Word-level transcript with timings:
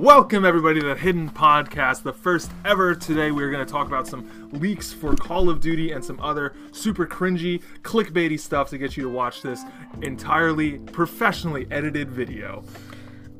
Welcome 0.00 0.46
everybody 0.46 0.80
to 0.80 0.86
the 0.86 0.94
Hidden 0.94 1.28
Podcast, 1.28 2.04
the 2.04 2.12
first 2.14 2.50
ever. 2.64 2.94
Today 2.94 3.32
we're 3.32 3.50
going 3.50 3.64
to 3.64 3.70
talk 3.70 3.86
about 3.86 4.08
some 4.08 4.48
leaks 4.50 4.94
for 4.94 5.14
Call 5.14 5.50
of 5.50 5.60
Duty 5.60 5.92
and 5.92 6.02
some 6.02 6.18
other 6.20 6.54
super 6.72 7.06
cringy, 7.06 7.62
clickbaity 7.82 8.40
stuff 8.40 8.70
to 8.70 8.78
get 8.78 8.96
you 8.96 9.02
to 9.02 9.10
watch 9.10 9.42
this 9.42 9.62
entirely 10.00 10.78
professionally 10.78 11.66
edited 11.70 12.10
video. 12.10 12.64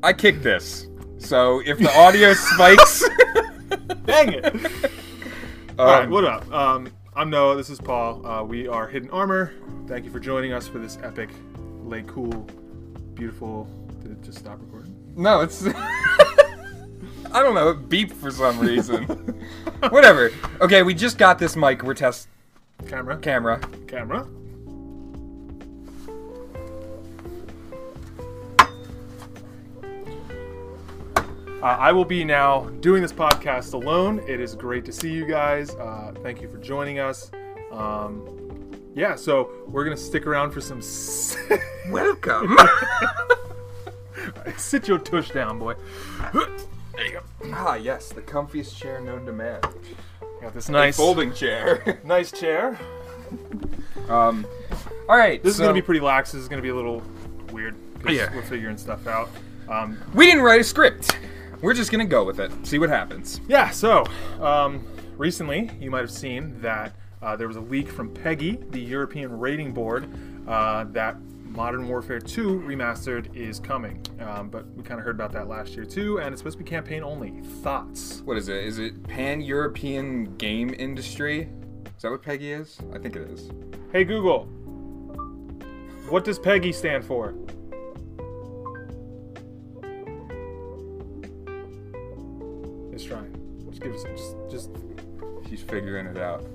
I 0.03 0.13
kicked 0.13 0.43
this. 0.43 0.87
So 1.17 1.63
if 1.65 1.79
the 1.79 1.91
audio 1.97 2.31
spikes, 2.35 3.09
Dang 4.05 4.33
it! 4.33 4.91
All 5.79 5.87
right, 5.87 6.07
what 6.07 6.25
up? 6.25 6.47
Um, 6.53 6.89
I'm 7.15 7.31
Noah. 7.31 7.55
This 7.55 7.71
is 7.71 7.79
Paul. 7.81 8.23
Uh, 8.23 8.43
we 8.43 8.67
are 8.67 8.87
Hidden 8.87 9.09
Armor. 9.09 9.51
Thank 9.87 10.05
you 10.05 10.11
for 10.11 10.19
joining 10.19 10.53
us 10.53 10.67
for 10.67 10.77
this 10.77 10.99
epic, 11.01 11.31
late, 11.83 12.05
cool, 12.05 12.47
beautiful. 13.15 13.63
Did 14.03 14.11
it 14.11 14.21
just 14.21 14.37
stop 14.37 14.59
recording? 14.61 14.95
no, 15.15 15.41
it's 15.41 15.65
I 17.33 17.41
don't 17.41 17.53
know, 17.55 17.69
it 17.69 17.89
beeped 17.89 18.13
for 18.13 18.29
some 18.31 18.59
reason. 18.59 19.03
Whatever. 19.89 20.31
Okay, 20.59 20.83
we 20.83 20.93
just 20.93 21.17
got 21.17 21.39
this 21.39 21.55
mic. 21.55 21.83
We're 21.83 21.93
test 21.93 22.27
Camera. 22.87 23.17
camera. 23.17 23.59
Camera. 23.87 24.27
Uh, 31.61 31.65
I 31.77 31.91
will 31.91 32.05
be 32.05 32.23
now 32.23 32.61
doing 32.79 33.03
this 33.03 33.13
podcast 33.13 33.73
alone. 33.73 34.19
It 34.27 34.39
is 34.39 34.55
great 34.55 34.83
to 34.85 34.91
see 34.91 35.11
you 35.11 35.25
guys. 35.27 35.75
Uh, 35.75 36.11
thank 36.23 36.41
you 36.41 36.47
for 36.49 36.57
joining 36.57 36.97
us. 36.99 37.29
Um, 37.71 38.71
yeah, 38.95 39.15
so 39.15 39.51
we're 39.67 39.83
gonna 39.83 39.95
stick 39.95 40.25
around 40.25 40.51
for 40.51 40.59
some. 40.61 40.79
s- 40.79 41.37
Welcome. 41.89 42.57
Sit 44.57 44.87
your 44.87 44.97
tush 44.97 45.29
down, 45.31 45.59
boy. 45.59 45.75
There 47.41 47.49
you 47.49 47.55
go. 47.55 47.61
ah, 47.61 47.75
yes, 47.75 48.09
the 48.09 48.21
comfiest 48.21 48.77
chair 48.77 48.99
known 49.01 49.25
to 49.25 49.31
man. 49.33 49.59
Got 50.41 50.53
this 50.53 50.69
nice, 50.69 50.97
Folding 50.97 51.33
chair. 51.33 51.99
nice 52.03 52.31
chair. 52.31 52.77
um. 54.09 54.45
All 55.09 55.17
right. 55.17 55.41
This 55.43 55.53
is 55.55 55.59
gonna 55.59 55.73
be 55.73 55.81
pretty 55.81 55.99
lax. 55.99 56.31
This 56.31 56.41
is 56.41 56.47
gonna 56.47 56.61
be 56.61 56.69
a 56.69 56.75
little 56.75 57.03
weird. 57.51 57.75
'cause 58.01 58.15
Yeah. 58.15 58.33
We're 58.33 58.41
figuring 58.41 58.77
stuff 58.77 59.05
out. 59.07 59.29
Um, 59.69 59.97
We 60.13 60.25
didn't 60.25 60.41
write 60.43 60.61
a 60.61 60.63
script. 60.63 61.17
We're 61.61 61.73
just 61.73 61.91
gonna 61.91 62.05
go 62.05 62.23
with 62.23 62.39
it. 62.39 62.51
See 62.65 62.79
what 62.79 62.89
happens. 62.89 63.39
Yeah, 63.47 63.69
so 63.69 64.03
um, 64.39 64.83
recently 65.17 65.69
you 65.79 65.91
might 65.91 65.99
have 66.01 66.11
seen 66.11 66.59
that 66.61 66.93
uh, 67.21 67.35
there 67.35 67.47
was 67.47 67.57
a 67.57 67.61
leak 67.61 67.87
from 67.89 68.11
PEGI, 68.13 68.71
the 68.71 68.79
European 68.81 69.37
rating 69.39 69.71
board, 69.73 70.07
uh, 70.47 70.85
that 70.89 71.15
Modern 71.51 71.87
Warfare 71.89 72.19
2 72.19 72.61
Remastered 72.61 73.35
is 73.35 73.59
coming. 73.59 74.01
Um, 74.21 74.49
but 74.49 74.65
we 74.73 74.83
kind 74.83 74.99
of 74.99 75.05
heard 75.05 75.15
about 75.15 75.33
that 75.33 75.49
last 75.49 75.75
year 75.75 75.83
too, 75.83 76.19
and 76.19 76.31
it's 76.31 76.39
supposed 76.39 76.57
to 76.57 76.63
be 76.63 76.69
campaign 76.69 77.03
only. 77.03 77.41
Thoughts? 77.61 78.21
What 78.21 78.37
is 78.37 78.47
it? 78.47 78.63
Is 78.63 78.79
it 78.79 79.03
Pan 79.03 79.41
European 79.41 80.35
Game 80.37 80.73
Industry? 80.73 81.49
Is 81.95 82.03
that 82.03 82.11
what 82.11 82.23
PEGI 82.23 82.61
is? 82.61 82.79
I 82.93 82.99
think 82.99 83.17
it 83.17 83.29
is. 83.29 83.51
Hey 83.91 84.05
Google, 84.05 84.45
what 86.09 86.23
does 86.23 86.39
PEGI 86.39 86.73
stand 86.73 87.03
for? 87.03 87.33
It's 92.93 93.03
trying. 93.03 93.35
Just 93.69 93.81
give 93.81 93.93
us 93.93 94.03
just 94.03 94.35
just 94.49 94.69
She's 95.49 95.61
figuring 95.61 96.05
it 96.05 96.17
out. 96.17 96.45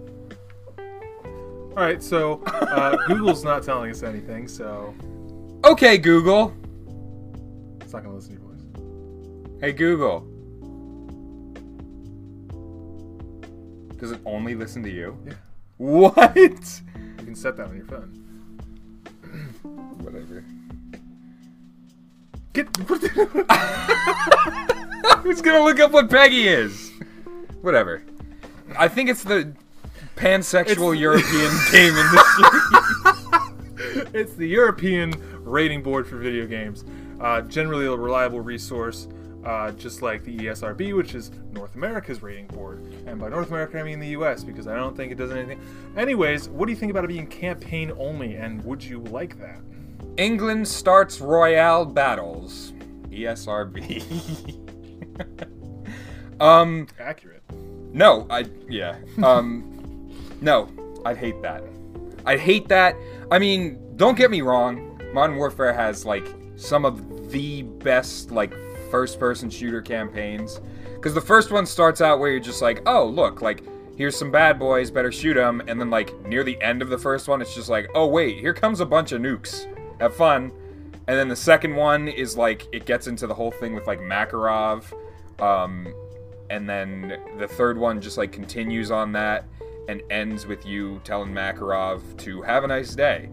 All 1.77 1.83
right, 1.83 2.03
so 2.03 2.43
uh, 2.47 2.97
Google's 3.07 3.45
not 3.45 3.63
telling 3.63 3.91
us 3.91 4.03
anything, 4.03 4.49
so 4.49 4.95
Okay, 5.65 5.99
Google. 5.99 6.55
it's 7.83 7.93
not 7.93 8.03
gonna 8.03 8.15
listen 8.15 8.37
to 8.37 8.41
your 8.41 8.51
voice. 8.51 8.63
Hey 9.61 9.73
Google. 9.73 10.21
Does 13.99 14.13
it 14.13 14.21
only 14.25 14.55
listen 14.55 14.83
to 14.85 14.91
you? 14.91 15.19
Yeah. 15.27 15.33
What? 15.79 16.35
You 16.37 16.49
can 17.25 17.35
set 17.35 17.57
that 17.59 17.67
on 17.69 17.77
your 17.77 17.85
phone. 17.87 18.11
Whatever. 20.03 20.43
Get 22.55 22.67
what 22.89 23.01
the- 23.03 23.09
Who's 25.23 25.43
gonna 25.43 25.63
look 25.63 25.79
up 25.81 25.93
what 25.93 26.09
PEGI 26.09 26.47
is? 26.47 26.93
Whatever. 27.61 28.03
I 28.79 28.89
think 28.89 29.11
it's 29.11 29.23
the 29.25 29.53
pansexual 30.17 30.95
It's- 30.95 30.99
European 30.99 31.53
game 31.73 31.95
industry. 31.97 32.45
it's 34.19 34.35
the 34.35 34.47
European 34.49 35.13
rating 35.45 35.83
board 35.83 36.07
for 36.07 36.17
video 36.17 36.47
games. 36.47 36.85
Uh, 37.21 37.41
generally 37.43 37.87
a 37.87 37.95
reliable 37.95 38.41
resource, 38.41 39.09
uh, 39.45 39.71
just 39.73 40.03
like 40.03 40.25
the 40.25 40.37
ESRB, 40.37 40.95
which 40.97 41.15
is 41.15 41.31
North 41.53 41.75
America's 41.77 42.23
rating 42.23 42.47
board. 42.49 42.83
And 43.07 43.21
by 43.21 43.29
North 43.29 43.49
America, 43.49 43.79
I 43.79 43.83
mean 43.85 44.01
the 44.01 44.09
US, 44.09 44.43
because 44.45 44.67
I 44.67 44.75
don't 44.77 44.97
think 44.97 45.13
it 45.13 45.17
does 45.17 45.31
anything. 45.31 45.61
Anyways, 45.97 46.49
what 46.49 46.67
do 46.67 46.73
you 46.73 46.77
think 46.77 46.91
about 46.91 47.05
it 47.05 47.09
being 47.09 47.27
campaign 47.27 47.93
only, 47.99 48.35
and 48.35 48.63
would 48.65 48.83
you 48.83 49.01
like 49.01 49.39
that? 49.39 49.61
England 50.17 50.67
starts 50.67 51.21
royale 51.21 51.85
battles. 51.85 52.73
ESRB. 53.11 54.03
um. 56.41 56.87
Accurate. 56.99 57.43
No, 57.93 58.27
I 58.29 58.47
yeah. 58.69 58.97
Um 59.23 59.76
no, 60.41 60.69
I'd 61.05 61.17
hate 61.17 61.41
that. 61.43 61.63
I'd 62.25 62.41
hate 62.41 62.69
that. 62.69 62.97
I 63.31 63.39
mean, 63.39 63.79
don't 63.97 64.17
get 64.17 64.31
me 64.31 64.43
wrong. 64.43 65.01
Modern 65.13 65.37
Warfare 65.37 65.73
has 65.73 66.05
like 66.05 66.27
some 66.57 66.85
of 66.85 67.31
the 67.31 67.63
best 67.63 68.31
like 68.31 68.55
first-person 68.91 69.51
shooter 69.51 69.83
campaigns 69.83 70.61
cuz 71.01 71.13
the 71.13 71.21
first 71.21 71.51
one 71.51 71.67
starts 71.67 72.01
out 72.01 72.19
where 72.19 72.31
you're 72.31 72.41
just 72.41 72.63
like, 72.63 72.83
"Oh, 72.87 73.05
look, 73.07 73.43
like 73.43 73.63
here's 73.97 74.17
some 74.17 74.31
bad 74.31 74.59
boys, 74.59 74.91
better 74.91 75.13
shoot 75.13 75.35
them." 75.35 75.63
And 75.67 75.81
then 75.81 75.91
like 75.91 76.15
near 76.27 76.45
the 76.45 76.61
end 76.61 76.83
of 76.83 76.89
the 76.89 76.99
first 76.99 77.29
one, 77.29 77.41
it's 77.41 77.55
just 77.55 77.69
like, 77.69 77.89
"Oh, 77.95 78.07
wait, 78.07 78.39
here 78.39 78.55
comes 78.55 78.81
a 78.81 78.87
bunch 78.87 79.13
of 79.13 79.21
nukes. 79.21 79.67
Have 80.01 80.15
fun." 80.15 80.53
And 81.09 81.17
then 81.17 81.29
the 81.29 81.37
second 81.37 81.77
one 81.77 82.09
is 82.09 82.37
like 82.37 82.67
it 82.73 82.85
gets 82.85 83.07
into 83.07 83.27
the 83.27 83.35
whole 83.35 83.53
thing 83.53 83.75
with 83.75 83.87
like 83.87 84.01
Makarov 84.01 84.93
um 85.39 85.93
and 86.49 86.69
then 86.69 87.19
the 87.39 87.47
third 87.47 87.77
one 87.77 88.01
just 88.01 88.17
like 88.17 88.33
continues 88.33 88.91
on 88.91 89.13
that 89.13 89.45
and 89.89 90.03
ends 90.11 90.47
with 90.47 90.67
you 90.67 91.01
telling 91.05 91.33
Makarov 91.33 92.17
to 92.19 92.43
have 92.43 92.65
a 92.65 92.67
nice 92.67 92.95
day. 92.95 93.31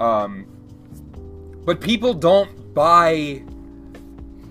Um, 0.00 0.46
but 1.64 1.80
people 1.80 2.14
don't 2.14 2.74
buy. 2.74 3.42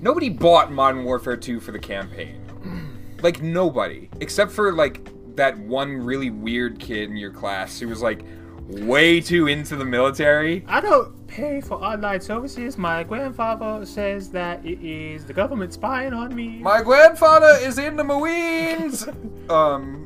Nobody 0.02 0.30
bought 0.30 0.72
Modern 0.72 1.04
Warfare 1.04 1.38
2 1.38 1.60
for 1.60 1.72
the 1.72 1.80
campaign. 1.80 2.36
Like 3.22 3.42
nobody, 3.42 4.10
except 4.22 4.50
for 4.50 4.72
like 4.72 5.10
that 5.36 5.58
one 5.58 5.98
really 5.98 6.30
weird 6.30 6.80
kid 6.80 7.10
in 7.10 7.18
your 7.18 7.32
class 7.32 7.78
who 7.78 7.90
was 7.90 8.02
like 8.02 8.24
way 8.70 9.20
too 9.20 9.48
into 9.48 9.76
the 9.76 9.84
military. 9.84 10.64
I 10.68 10.80
don't 10.80 11.28
pay 11.28 11.60
for 11.62 11.84
online 11.84 12.22
services. 12.22 12.78
My 12.78 13.04
grandfather 13.04 13.86
says 13.86 14.30
that 14.32 14.64
it 14.66 14.82
is 14.82 15.26
the 15.26 15.34
government 15.34 15.74
spying 15.74 16.14
on 16.14 16.36
me. 16.36 16.60
My 16.60 16.82
grandfather 16.82 17.58
is 17.62 17.78
in 17.78 17.96
the 17.96 18.04
Marines. 18.04 19.08
um, 19.50 20.06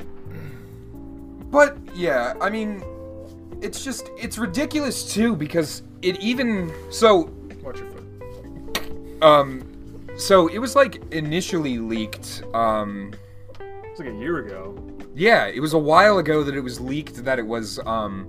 but 1.53 1.77
yeah, 1.95 2.33
I 2.41 2.49
mean, 2.49 2.83
it's 3.61 3.81
just 3.83 4.09
it's 4.17 4.37
ridiculous 4.37 5.13
too 5.13 5.35
because 5.37 5.83
it 6.01 6.19
even 6.19 6.73
so 6.89 7.31
Watch 7.63 7.79
your 7.79 7.89
foot. 7.91 9.23
um 9.23 9.63
so 10.17 10.47
it 10.47 10.57
was 10.59 10.75
like 10.75 11.01
initially 11.13 11.77
leaked 11.77 12.43
um 12.53 13.13
It's 13.85 13.99
like 13.99 14.09
a 14.09 14.13
year 14.25 14.39
ago. 14.39 14.75
yeah 15.15 15.45
it 15.47 15.61
was 15.61 15.73
a 15.73 15.77
while 15.91 16.17
ago 16.17 16.43
that 16.43 16.55
it 16.55 16.59
was 16.61 16.81
leaked 16.81 17.23
that 17.23 17.39
it 17.39 17.47
was 17.55 17.79
um 17.85 18.27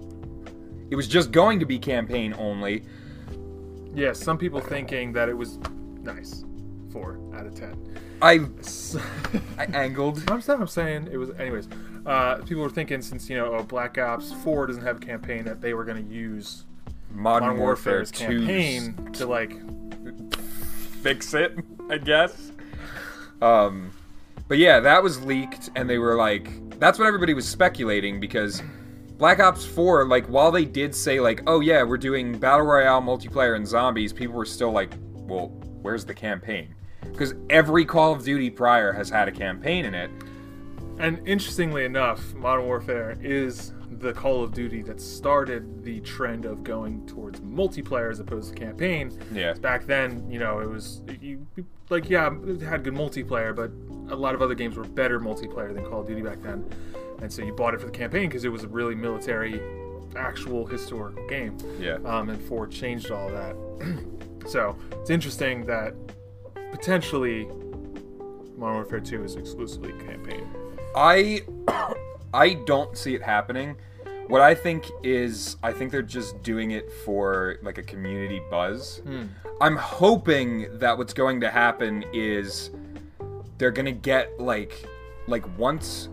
it 0.91 0.97
was 0.97 1.09
just 1.09 1.33
going 1.33 1.59
to 1.59 1.67
be 1.67 1.79
campaign 1.79 2.33
only 2.39 2.85
Yes, 3.97 4.19
some 4.19 4.39
people 4.39 4.61
thinking 4.61 5.13
that 5.13 5.29
it 5.29 5.37
was 5.37 5.59
nice. 6.03 6.45
Four 6.93 7.19
out 7.35 7.47
of 7.47 7.55
ten. 7.55 7.75
i 8.23 8.41
i 9.59 9.65
angled 9.67 10.19
I'm 10.29 10.41
not 10.49 10.61
I'm 10.61 10.67
saying 10.67 11.09
it 11.13 11.17
was. 11.17 11.31
Anyways, 11.39 11.69
uh, 12.07 12.37
people 12.37 12.63
were 12.63 12.71
thinking 12.71 13.03
since 13.03 13.29
you 13.29 13.37
know 13.37 13.55
oh, 13.55 13.63
Black 13.63 13.99
Ops 13.99 14.33
Four 14.33 14.67
doesn't 14.67 14.83
have 14.83 14.99
a 14.99 15.01
campaign 15.01 15.45
that 15.45 15.61
they 15.61 15.75
were 15.75 15.85
going 15.85 16.07
to 16.07 16.13
use 16.13 16.65
modern, 17.11 17.49
Modern 17.49 17.61
warfare 17.61 17.99
Warfare's 17.99 18.11
2 18.11 18.47
campaign 18.47 19.13
to 19.13 19.27
like. 19.27 19.57
fix 21.03 21.35
it, 21.35 21.57
I 21.91 21.99
guess. 21.99 22.51
Um, 23.43 23.93
but 24.49 24.59
yeah, 24.59 24.81
that 24.81 25.03
was 25.03 25.23
leaked, 25.25 25.71
and 25.77 25.89
they 25.89 25.99
were 25.99 26.17
like, 26.17 26.51
that's 26.79 26.99
what 26.99 27.07
everybody 27.07 27.35
was 27.35 27.47
speculating 27.49 28.21
because 28.21 28.63
Black 29.19 29.39
Ops 29.39 29.65
4, 29.65 30.07
like, 30.07 30.27
while 30.27 30.51
they 30.51 30.65
did 30.65 30.95
say, 30.95 31.21
like, 31.21 31.43
oh 31.47 31.61
yeah, 31.61 31.83
we're 31.83 31.99
doing 31.99 32.39
Battle 32.39 32.67
Royale 32.67 33.01
multiplayer 33.01 33.57
and 33.57 33.67
zombies, 33.67 34.13
people 34.13 34.35
were 34.35 34.45
still 34.45 34.73
like, 34.73 34.93
well, 35.13 35.49
where's 35.83 36.05
the 36.05 36.15
campaign? 36.15 36.75
Because 37.03 37.35
every 37.51 37.85
Call 37.85 38.13
of 38.13 38.25
Duty 38.25 38.51
prior 38.51 38.93
has 38.93 39.09
had 39.11 39.29
a 39.29 39.33
campaign 39.33 39.85
in 39.85 39.95
it. 39.95 40.11
And 40.99 41.27
interestingly 41.27 41.85
enough, 41.85 42.35
Modern 42.35 42.67
Warfare 42.67 43.17
is 43.21 43.73
the 43.91 44.13
Call 44.13 44.43
of 44.43 44.53
Duty 44.53 44.83
that 44.83 45.01
started 45.01 45.85
the 45.85 46.01
trend 46.01 46.45
of 46.45 46.63
going 46.63 47.07
towards 47.07 47.41
multiplayer 47.41 48.11
as 48.11 48.21
opposed 48.21 48.55
to 48.55 48.59
campaign. 48.59 49.17
Yeah. 49.33 49.55
Back 49.55 49.87
then, 49.87 50.29
you 50.31 50.39
know, 50.39 50.61
it 50.61 50.69
was 50.69 51.03
you, 51.21 51.47
like 51.91 52.09
yeah, 52.09 52.35
it 52.47 52.61
had 52.61 52.85
good 52.85 52.95
multiplayer, 52.95 53.55
but 53.55 53.71
a 54.13 54.17
lot 54.17 54.35
of 54.35 54.43
other 54.43 54.55
games 54.55 54.77
were 54.77 54.85
better 54.85 55.21
multiplayer 55.21 55.75
than 55.75 55.85
Call 55.85 56.01
of 56.01 56.07
Duty 56.07 56.23
back 56.23 56.43
then. 56.43 56.69
And 57.21 57.33
so 57.33 57.43
you 57.43 57.53
bought 57.53 57.75
it 57.75 57.81
for 57.81 57.87
the 57.87 57.93
campaign 57.93 58.29
because 58.29 58.45
it 58.45 58.51
was 58.51 58.65
a 58.65 58.69
really 58.69 58.95
military, 58.95 59.61
actual 60.17 60.67
historical 60.67 61.27
game. 61.29 61.57
Yeah. 61.79 61.99
Um, 62.05 62.29
and 62.29 62.43
4 62.43 62.67
changed 62.67 63.11
all 63.11 63.29
that. 63.29 63.57
so 64.49 64.77
it's 64.93 65.11
interesting 65.11 65.65
that 65.67 65.95
potentially 66.73 67.47
Modern 68.57 68.77
Warfare 68.77 69.01
2 69.01 69.25
is 69.25 69.37
exclusively 69.37 69.93
campaign. 70.05 70.47
I 70.95 71.43
I 72.35 72.55
don't 72.55 72.97
see 72.97 73.15
it 73.15 73.23
happening. 73.23 73.77
What 74.29 74.41
I 74.41 74.55
think 74.55 74.91
is 75.03 75.57
I 75.63 75.73
think 75.73 75.93
they're 75.93 76.03
just 76.03 76.43
doing 76.43 76.71
it 76.71 76.91
for 77.05 77.57
like 77.63 77.79
a 77.79 77.83
community 77.83 78.41
buzz. 78.51 79.03
I'm 79.61 79.77
hoping 79.77 80.79
that 80.79 80.97
what's 80.97 81.13
going 81.13 81.41
to 81.43 81.51
happen 81.51 82.05
is 82.13 82.71
they're 83.59 83.71
going 83.71 83.87
to 83.87 83.93
get 83.93 84.41
like 84.41 84.87
like 85.27 85.59
once 85.59 86.09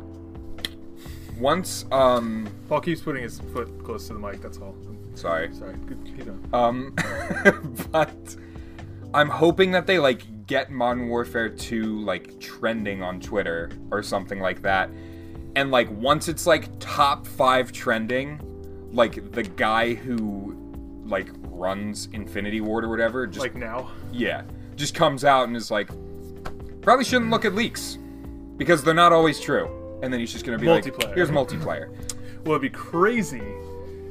once 1.38 1.86
um 1.92 2.48
Paul 2.68 2.81
keeps 2.81 3.01
putting 3.01 3.24
his 3.24 3.39
foot 3.54 3.84
close 3.84 4.07
to 4.07 4.13
the 4.13 4.19
mic. 4.19 4.42
That's 4.42 4.57
all. 4.57 4.75
sorry. 5.16 5.54
Sorry. 5.56 5.75
Good. 5.86 6.54
Um, 6.54 6.94
but 7.92 8.36
I'm 9.13 9.30
hoping 9.30 9.72
that 9.72 9.88
they 9.88 10.00
like 10.00 10.24
get 10.51 10.69
Modern 10.69 11.07
Warfare 11.07 11.48
2 11.48 12.01
like 12.01 12.38
trending 12.42 13.01
on 13.01 13.21
Twitter 13.21 13.71
or 13.89 14.03
something 14.03 14.42
like 14.42 14.62
that. 14.63 14.89
And 15.56 15.71
like 15.71 15.89
once 15.89 16.27
it's 16.27 16.45
like 16.45 16.68
top 16.81 17.25
five 17.25 17.71
trending, 17.71 18.38
like 18.92 19.31
the 19.31 19.44
guy 19.44 19.94
who 19.94 20.53
like 21.06 21.30
runs 21.44 22.09
Infinity 22.12 22.59
Ward 22.59 22.83
or 22.83 22.89
whatever, 22.89 23.25
just 23.27 23.39
Like 23.39 23.56
now. 23.56 23.92
yeah, 24.12 24.44
just 24.75 24.94
comes 24.94 25.24
out 25.24 25.48
and 25.48 25.56
is 25.56 25.71
like, 25.71 25.89
probably 26.81 27.06
shouldn't 27.06 27.31
look 27.31 27.45
at 27.45 27.56
leaks 27.56 27.98
because 28.57 28.83
they're 28.83 28.94
not 28.94 29.13
always 29.13 29.39
true. 29.39 29.69
And 30.03 30.12
then 30.12 30.19
he's 30.19 30.33
just 30.33 30.44
gonna 30.44 30.57
be 30.57 30.68
Multiplayer. 30.68 31.06
like, 31.06 31.15
here's 31.15 31.31
multiplayer. 31.31 31.95
What 32.44 32.53
would 32.53 32.62
be 32.63 32.69
crazy 32.71 33.44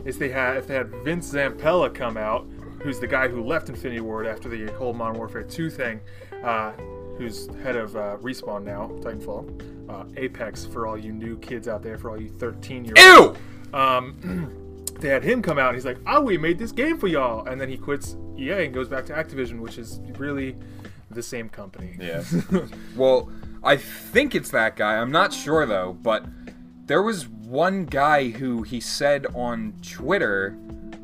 is 0.04 0.16
they 0.16 0.28
had 0.30 0.56
if 0.56 0.68
they 0.68 0.74
had 0.74 0.88
Vince 1.04 1.32
Zampella 1.32 1.92
come 1.92 2.16
out, 2.16 2.46
who's 2.80 3.00
the 3.00 3.08
guy 3.08 3.26
who 3.26 3.44
left 3.44 3.68
Infinity 3.68 4.00
Ward 4.00 4.24
after 4.26 4.48
the 4.48 4.70
whole 4.74 4.92
Modern 4.94 5.16
Warfare 5.18 5.42
2 5.42 5.68
thing, 5.68 6.00
uh, 6.42 6.72
who's 7.16 7.48
head 7.62 7.76
of 7.76 7.96
uh, 7.96 8.16
Respawn 8.18 8.64
now, 8.64 8.88
Titanfall, 9.00 9.90
uh, 9.90 10.04
Apex 10.16 10.64
for 10.64 10.86
all 10.86 10.96
you 10.96 11.12
new 11.12 11.38
kids 11.38 11.68
out 11.68 11.82
there, 11.82 11.98
for 11.98 12.10
all 12.10 12.20
you 12.20 12.28
13 12.28 12.84
year 12.84 12.94
olds. 12.98 13.38
Ew. 13.72 13.78
Um, 13.78 14.84
they 15.00 15.08
had 15.08 15.22
him 15.22 15.42
come 15.42 15.58
out. 15.58 15.68
and 15.68 15.76
He's 15.76 15.84
like, 15.84 15.98
"Oh, 16.06 16.20
we 16.20 16.38
made 16.38 16.58
this 16.58 16.72
game 16.72 16.98
for 16.98 17.08
y'all," 17.08 17.46
and 17.46 17.60
then 17.60 17.68
he 17.68 17.76
quits 17.76 18.16
EA 18.38 18.64
and 18.64 18.74
goes 18.74 18.88
back 18.88 19.06
to 19.06 19.12
Activision, 19.12 19.60
which 19.60 19.78
is 19.78 20.00
really 20.16 20.56
the 21.10 21.22
same 21.22 21.48
company. 21.48 21.96
Yeah. 21.98 22.22
well, 22.96 23.30
I 23.62 23.76
think 23.76 24.34
it's 24.34 24.50
that 24.50 24.76
guy. 24.76 24.96
I'm 24.96 25.10
not 25.10 25.32
sure 25.32 25.66
though, 25.66 25.96
but 26.02 26.24
there 26.86 27.02
was 27.02 27.28
one 27.28 27.84
guy 27.84 28.30
who 28.30 28.62
he 28.62 28.80
said 28.80 29.26
on 29.34 29.74
Twitter 29.82 30.56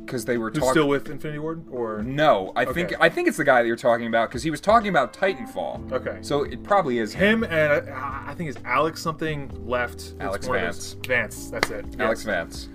because 0.07 0.25
they 0.25 0.39
were 0.39 0.51
talking. 0.51 0.71
still 0.71 0.89
with 0.89 1.11
Infinity 1.11 1.41
Ward, 1.41 1.65
or 1.71 2.03
no, 2.03 2.53
I 2.57 2.65
think 2.65 2.95
I 3.01 3.09
think 3.09 3.29
it's 3.29 3.37
the 3.37 3.45
guy 3.45 3.61
that 3.63 3.67
you're 3.67 3.77
talking 3.77 4.07
about 4.07 4.31
because 4.31 4.43
he 4.43 4.51
was 4.51 4.61
talking 4.61 4.89
about 4.89 5.13
Titanfall. 5.13 5.93
okay. 5.93 6.19
So 6.23 6.45
it 6.45 6.63
probably 6.63 6.99
is 6.99 7.13
him. 7.13 7.43
him 7.43 7.51
and 7.53 7.89
uh, 7.89 7.93
I 7.93 8.33
think 8.37 8.49
it's 8.51 8.59
Alex 8.65 9.03
something 9.03 9.51
left. 9.67 10.15
Alex 10.21 10.47
those- 10.47 10.97
Vance. 11.07 11.51
That's 11.51 11.71
it. 11.71 11.85
Alex 11.99 12.21
Yes. 12.21 12.25
Vance. 12.25 12.69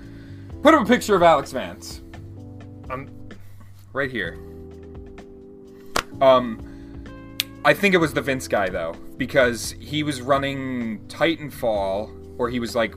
Put 0.61 0.73
up 0.73 0.83
a 0.83 0.85
picture 0.85 1.15
of 1.15 1.23
Alex 1.23 1.51
Vance 1.51 2.01
Um, 2.89 3.07
right 3.93 4.11
here. 4.11 4.37
Um, 6.21 6.59
I 7.65 7.73
think 7.73 7.95
it 7.95 7.97
was 7.97 8.13
the 8.13 8.21
Vince 8.21 8.47
guy 8.47 8.69
though, 8.69 8.93
because 9.17 9.71
he 9.79 10.03
was 10.03 10.21
running 10.21 10.99
Titanfall, 11.07 12.35
or 12.37 12.49
he 12.49 12.59
was 12.59 12.75
like 12.75 12.93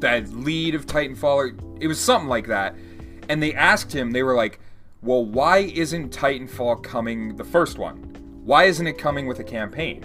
that 0.00 0.28
lead 0.32 0.74
of 0.74 0.86
Titanfall, 0.86 1.34
or 1.36 1.52
it 1.80 1.86
was 1.88 1.98
something 1.98 2.28
like 2.28 2.46
that. 2.48 2.74
And 3.30 3.40
they 3.40 3.54
asked 3.54 3.92
him, 3.94 4.10
they 4.10 4.24
were 4.24 4.34
like, 4.34 4.58
"Well, 5.02 5.24
why 5.24 5.58
isn't 5.58 6.10
Titanfall 6.12 6.82
coming 6.82 7.36
the 7.36 7.44
first 7.44 7.78
one? 7.78 7.96
Why 8.44 8.64
isn't 8.64 8.86
it 8.88 8.98
coming 8.98 9.28
with 9.28 9.38
a 9.38 9.44
campaign?" 9.44 10.04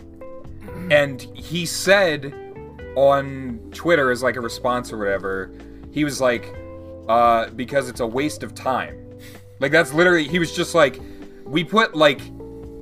And 0.92 1.20
he 1.34 1.66
said 1.66 2.32
on 2.96 3.60
Twitter 3.74 4.12
as 4.12 4.22
like 4.22 4.36
a 4.36 4.42
response 4.42 4.94
or 4.94 5.00
whatever, 5.00 5.52
he 5.92 6.04
was 6.04 6.22
like, 6.22 6.56
uh, 7.10 7.50
because 7.50 7.90
it's 7.90 8.00
a 8.00 8.06
waste 8.08 8.44
of 8.44 8.54
time. 8.54 8.96
Like 9.60 9.72
that's 9.72 9.92
literally 9.92 10.28
he 10.28 10.38
was 10.38 10.56
just 10.56 10.76
like, 10.76 11.02
we 11.46 11.64
put 11.64 11.96
like 11.96 12.22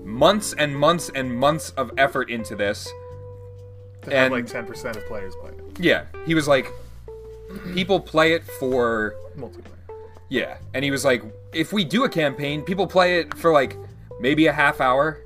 months 0.04 0.54
and 0.58 0.78
months 0.78 1.10
and 1.16 1.34
months 1.34 1.70
of 1.78 1.90
effort 1.98 2.30
into 2.30 2.56
this. 2.56 2.92
And- 4.12 4.34
like 4.34 4.48
ten 4.48 4.66
percent 4.66 4.98
of 4.98 5.06
players 5.06 5.36
play 5.38 5.52
it. 5.52 5.80
Yeah, 5.80 6.06
he 6.26 6.36
was 6.36 6.48
like, 6.50 6.68
people 7.74 8.00
play 8.02 8.34
it 8.34 8.44
for 8.60 9.16
Multiplayer. 9.38 9.73
Yeah, 10.34 10.58
and 10.74 10.84
he 10.84 10.90
was 10.90 11.06
like, 11.06 11.24
if 11.54 11.72
we 11.72 11.86
do 11.86 12.06
a 12.06 12.10
campaign, 12.10 12.64
people 12.64 12.88
play 12.88 13.20
it 13.20 13.38
for 13.38 13.54
like 13.54 13.78
maybe 14.20 14.48
a 14.48 14.52
half 14.52 14.82
hour. 14.82 15.24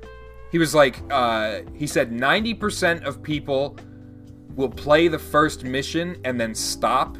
He 0.52 0.58
was 0.58 0.74
like, 0.74 1.00
uh, 1.10 1.60
he 1.74 1.86
said 1.86 2.10
90% 2.12 3.04
of 3.04 3.22
people 3.22 3.78
will 4.54 4.68
play 4.68 5.08
the 5.08 5.18
first 5.18 5.64
mission 5.64 6.20
and 6.26 6.38
then 6.38 6.54
stop, 6.54 7.16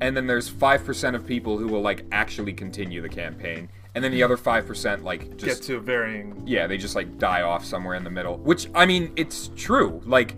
and 0.00 0.16
then 0.16 0.26
there's 0.26 0.50
5% 0.50 1.14
of 1.14 1.26
people 1.26 1.58
who 1.58 1.68
will 1.68 1.82
like 1.82 2.06
actually 2.10 2.54
continue 2.54 3.02
the 3.02 3.08
campaign, 3.10 3.68
and 3.94 4.02
then 4.02 4.12
the 4.12 4.22
other 4.22 4.38
5% 4.38 5.02
like 5.02 5.36
just. 5.36 5.60
Get 5.60 5.66
to 5.66 5.78
varying. 5.78 6.42
yeah, 6.46 6.66
they 6.66 6.78
just 6.78 6.94
like 6.94 7.18
die 7.18 7.42
off 7.42 7.66
somewhere 7.66 7.96
in 7.96 8.04
the 8.04 8.10
middle. 8.10 8.38
Which 8.38 8.70
I 8.74 8.86
mean, 8.86 9.12
it's 9.14 9.50
true. 9.56 10.00
Like, 10.06 10.36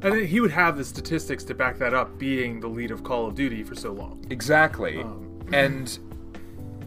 And 0.00 0.24
he 0.24 0.40
would 0.40 0.52
have 0.52 0.78
the 0.78 0.84
statistics 0.84 1.44
to 1.44 1.54
back 1.54 1.76
that 1.76 1.92
up, 1.92 2.18
being 2.18 2.58
the 2.58 2.68
lead 2.68 2.90
of 2.90 3.04
Call 3.04 3.26
of 3.26 3.34
Duty 3.34 3.62
for 3.62 3.74
so 3.74 3.92
long. 3.92 4.24
Exactly. 4.30 5.02
Um, 5.02 5.28
and 5.52 5.98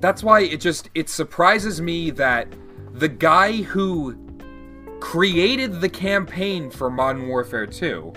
that's 0.02 0.24
why 0.24 0.42
it 0.42 0.62
just 0.62 0.90
it 0.96 1.10
surprises 1.10 1.82
me 1.82 2.12
that 2.12 2.48
the 2.94 3.10
guy 3.10 3.62
who 3.62 4.16
created 5.00 5.82
the 5.82 5.90
campaign 5.90 6.70
for 6.70 6.90
Modern 6.90 7.28
Warfare 7.28 7.68
2 7.68 8.14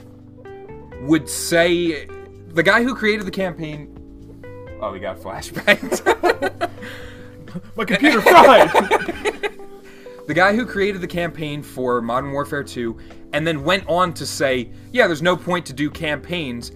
would 1.02 1.28
say 1.28 2.06
the 2.48 2.62
guy 2.62 2.82
who 2.82 2.94
created 2.94 3.26
the 3.26 3.30
campaign 3.30 3.94
Oh, 4.80 4.92
we 4.92 5.00
got 5.00 5.18
flashbacks. 5.18 6.04
My 7.76 7.84
computer 7.84 8.20
fried. 8.20 8.70
the 10.26 10.34
guy 10.34 10.54
who 10.54 10.64
created 10.64 11.00
the 11.00 11.08
campaign 11.08 11.62
for 11.62 12.00
Modern 12.00 12.30
Warfare 12.30 12.62
2 12.62 12.96
and 13.32 13.46
then 13.46 13.64
went 13.64 13.84
on 13.88 14.14
to 14.14 14.24
say, 14.24 14.70
"Yeah, 14.92 15.06
there's 15.06 15.22
no 15.22 15.36
point 15.36 15.66
to 15.66 15.72
do 15.72 15.90
campaigns." 15.90 16.70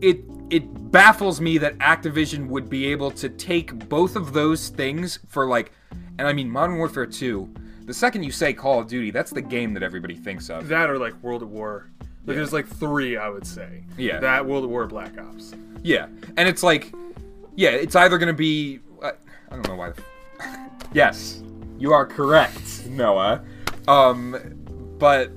It 0.00 0.24
it 0.50 0.90
baffles 0.90 1.40
me 1.40 1.58
that 1.58 1.76
Activision 1.78 2.48
would 2.48 2.70
be 2.70 2.86
able 2.86 3.10
to 3.12 3.28
take 3.28 3.88
both 3.88 4.16
of 4.16 4.32
those 4.32 4.68
things 4.68 5.18
for 5.28 5.46
like 5.46 5.72
and 6.18 6.26
I 6.26 6.32
mean 6.32 6.50
Modern 6.50 6.78
Warfare 6.78 7.06
2. 7.06 7.54
The 7.84 7.94
second 7.94 8.22
you 8.22 8.30
say 8.30 8.52
Call 8.52 8.80
of 8.80 8.88
Duty, 8.88 9.10
that's 9.10 9.30
the 9.30 9.40
game 9.42 9.72
that 9.74 9.82
everybody 9.82 10.14
thinks 10.14 10.50
of. 10.50 10.68
that 10.68 10.90
or 10.90 10.98
like 10.98 11.14
World 11.22 11.42
of 11.42 11.50
War. 11.50 11.88
Like, 12.26 12.36
There's 12.36 12.52
like 12.52 12.66
three, 12.66 13.16
I 13.16 13.28
would 13.30 13.46
say. 13.46 13.84
Yeah. 13.96 14.20
That 14.20 14.44
World 14.44 14.64
at 14.64 14.70
War, 14.70 14.86
Black 14.86 15.18
Ops. 15.18 15.54
Yeah. 15.82 16.06
And 16.36 16.48
it's 16.48 16.62
like 16.62 16.92
yeah, 17.56 17.70
it's 17.70 17.96
either 17.96 18.18
going 18.18 18.28
to 18.28 18.32
be 18.32 18.80
uh, 19.02 19.12
I 19.50 19.54
don't 19.54 19.66
know 19.68 19.74
why. 19.76 19.90
the- 19.90 20.02
yes. 20.92 21.42
You 21.78 21.92
are 21.92 22.06
correct, 22.06 22.86
Noah. 22.88 23.44
Um 23.86 24.36
but 24.98 25.30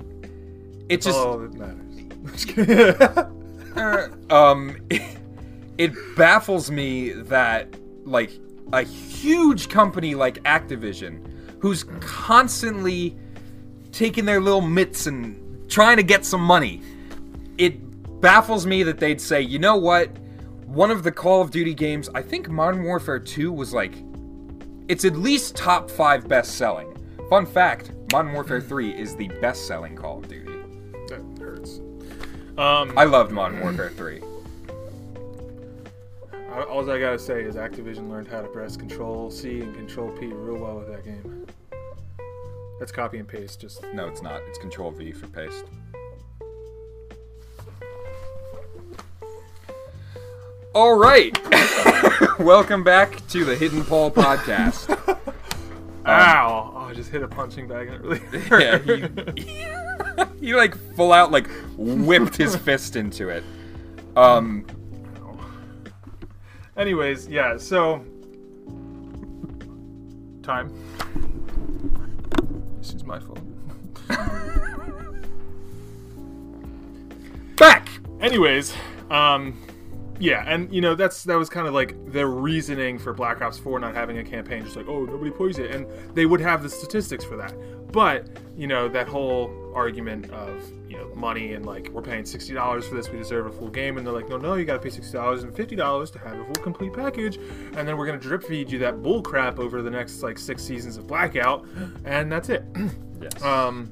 it 0.90 1.02
just 1.02 1.18
oh, 1.18 1.48
that 1.48 1.54
matters. 1.54 3.28
Um, 4.30 4.78
it, 5.78 5.94
baffles 6.16 6.72
me 6.72 7.10
that 7.10 7.68
like 8.06 8.32
a 8.72 8.84
huge 8.84 9.68
company 9.68 10.16
like 10.16 10.42
Activision, 10.44 11.20
who's 11.60 11.84
constantly 12.00 13.18
taking 13.92 14.24
their 14.24 14.40
little 14.40 14.62
mitts 14.62 15.08
and 15.08 15.70
trying 15.70 15.98
to 15.98 16.04
get 16.04 16.26
some 16.26 16.42
money, 16.42 16.82
it 17.58 18.22
baffles 18.22 18.66
me 18.66 18.84
that 18.84 19.00
they'd 19.00 19.20
say, 19.20 19.42
you 19.42 19.60
know 19.60 19.76
what, 19.76 20.10
one 20.66 20.92
of 20.92 21.04
the 21.04 21.12
Call 21.12 21.42
of 21.42 21.52
Duty 21.52 21.74
games, 21.74 22.10
I 22.16 22.22
think 22.22 22.50
Modern 22.50 22.84
Warfare 22.84 23.20
2 23.20 23.52
was 23.52 23.74
like, 23.74 23.96
it's 24.88 25.06
at 25.06 25.16
least 25.16 25.56
top 25.56 25.90
five 25.90 26.28
best 26.28 26.56
selling. 26.58 26.98
Fun 27.30 27.46
fact: 27.46 27.92
Modern 28.12 28.34
Warfare 28.34 28.60
3 28.60 28.94
is 28.94 29.16
the 29.16 29.30
best 29.40 29.66
selling 29.66 29.96
Call 29.96 30.18
of 30.18 30.28
Duty. 30.28 30.51
Um, 32.62 32.96
I 32.96 33.06
loved 33.06 33.32
Modern 33.32 33.60
Warfare 33.60 33.90
3. 33.90 34.22
I- 36.54 36.62
all 36.64 36.88
I 36.92 37.00
gotta 37.00 37.18
say 37.18 37.42
is 37.42 37.56
Activision 37.56 38.08
learned 38.08 38.28
how 38.28 38.40
to 38.44 38.48
press 38.50 38.78
Control 38.78 39.32
C 39.32 39.62
and 39.62 39.74
Control 39.76 40.12
P 40.12 40.28
real 40.28 40.58
well 40.62 40.78
with 40.78 40.88
that 40.90 41.04
game. 41.04 41.48
That's 42.78 42.92
copy 42.92 43.18
and 43.18 43.28
paste. 43.28 43.62
Just 43.62 43.84
No, 43.96 44.08
it's 44.08 44.22
not. 44.22 44.44
It's 44.48 44.60
Control 44.60 44.92
V 44.92 45.12
for 45.12 45.26
paste. 45.30 45.66
All 50.76 51.00
right. 51.00 51.36
Welcome 52.40 52.84
back 52.84 53.28
to 53.30 53.44
the 53.44 53.56
Hidden 53.56 53.86
Paul 53.86 54.12
podcast. 54.12 54.88
Ow! 56.06 56.74
Oh, 56.76 56.80
I 56.80 56.94
just 56.94 57.10
hit 57.10 57.24
a 57.24 57.28
punching 57.28 57.68
bag 57.68 57.88
and 57.88 57.96
it 57.96 58.02
really 58.04 58.22
yeah, 58.64 58.78
hurt. 58.78 59.38
he, 59.40 59.66
he 60.40 60.54
like 60.54 60.76
full 60.96 61.14
out 61.14 61.32
like 61.32 61.48
whipped 61.78 62.38
his 62.38 62.56
fist 62.58 62.96
into 62.96 63.30
it. 63.30 63.44
Um, 64.16 64.66
Anyways, 66.78 67.28
yeah. 67.28 67.58
So 67.58 68.06
time. 70.42 70.72
this 72.78 72.94
is 72.94 73.04
my 73.04 73.20
fault. 73.20 73.40
Back. 77.58 77.90
Anyways, 78.20 78.74
um, 79.10 79.58
yeah, 80.22 80.44
and 80.46 80.72
you 80.74 80.82
know 80.82 80.94
that's 80.94 81.24
that 81.24 81.36
was 81.36 81.50
kind 81.50 81.68
of 81.68 81.74
like 81.74 81.96
their 82.12 82.28
reasoning 82.28 83.00
for 83.00 83.12
Black 83.12 83.42
Ops 83.42 83.58
4 83.58 83.80
not 83.80 83.96
having 83.96 84.20
a 84.20 84.24
campaign, 84.24 84.64
just 84.64 84.76
like 84.76 84.88
oh 84.88 85.04
nobody 85.04 85.32
plays 85.32 85.58
it, 85.58 85.72
and 85.72 85.88
they 86.14 86.28
would 86.28 86.40
have 86.40 86.62
the 86.62 86.70
statistics 86.70 87.26
for 87.26 87.36
that. 87.38 87.54
But 87.92 88.28
you 88.56 88.68
know 88.68 88.88
that 88.88 89.08
whole 89.08 89.74
argument 89.76 90.30
of 90.32 90.72
you 90.88 90.98
know 90.98 91.14
money 91.16 91.54
and 91.54 91.66
like 91.66 91.90
we're 91.90 92.04
paying 92.04 92.24
sixty 92.24 92.54
dollars 92.54 92.88
for 92.88 92.94
this, 92.94 93.10
we 93.10 93.18
deserve 93.18 93.48
a 93.48 93.52
full 93.52 93.70
game, 93.70 93.98
and 93.98 94.06
they're 94.06 94.14
like 94.14 94.30
no 94.30 94.38
no 94.38 94.54
you 94.54 94.64
got 94.64 94.74
to 94.74 94.80
pay 94.80 94.92
sixty 94.92 95.14
dollars 95.14 95.42
and 95.42 95.56
fifty 95.56 95.76
dollars 95.76 96.12
to 96.12 96.20
have 96.20 96.38
a 96.38 96.46
full 96.46 96.64
complete 96.64 96.94
package, 96.94 97.38
and 97.76 97.88
then 97.88 97.98
we're 97.98 98.06
gonna 98.06 98.20
drip 98.20 98.44
feed 98.44 98.70
you 98.72 98.78
that 98.78 99.02
bull 99.02 99.24
crap 99.24 99.58
over 99.58 99.82
the 99.82 99.90
next 99.90 100.22
like 100.22 100.38
six 100.38 100.64
seasons 100.64 100.98
of 100.98 101.08
Blackout, 101.08 101.66
and 102.06 102.32
that's 102.32 102.50
it. 102.50 102.64
Yes. 103.20 103.42
um, 103.44 103.92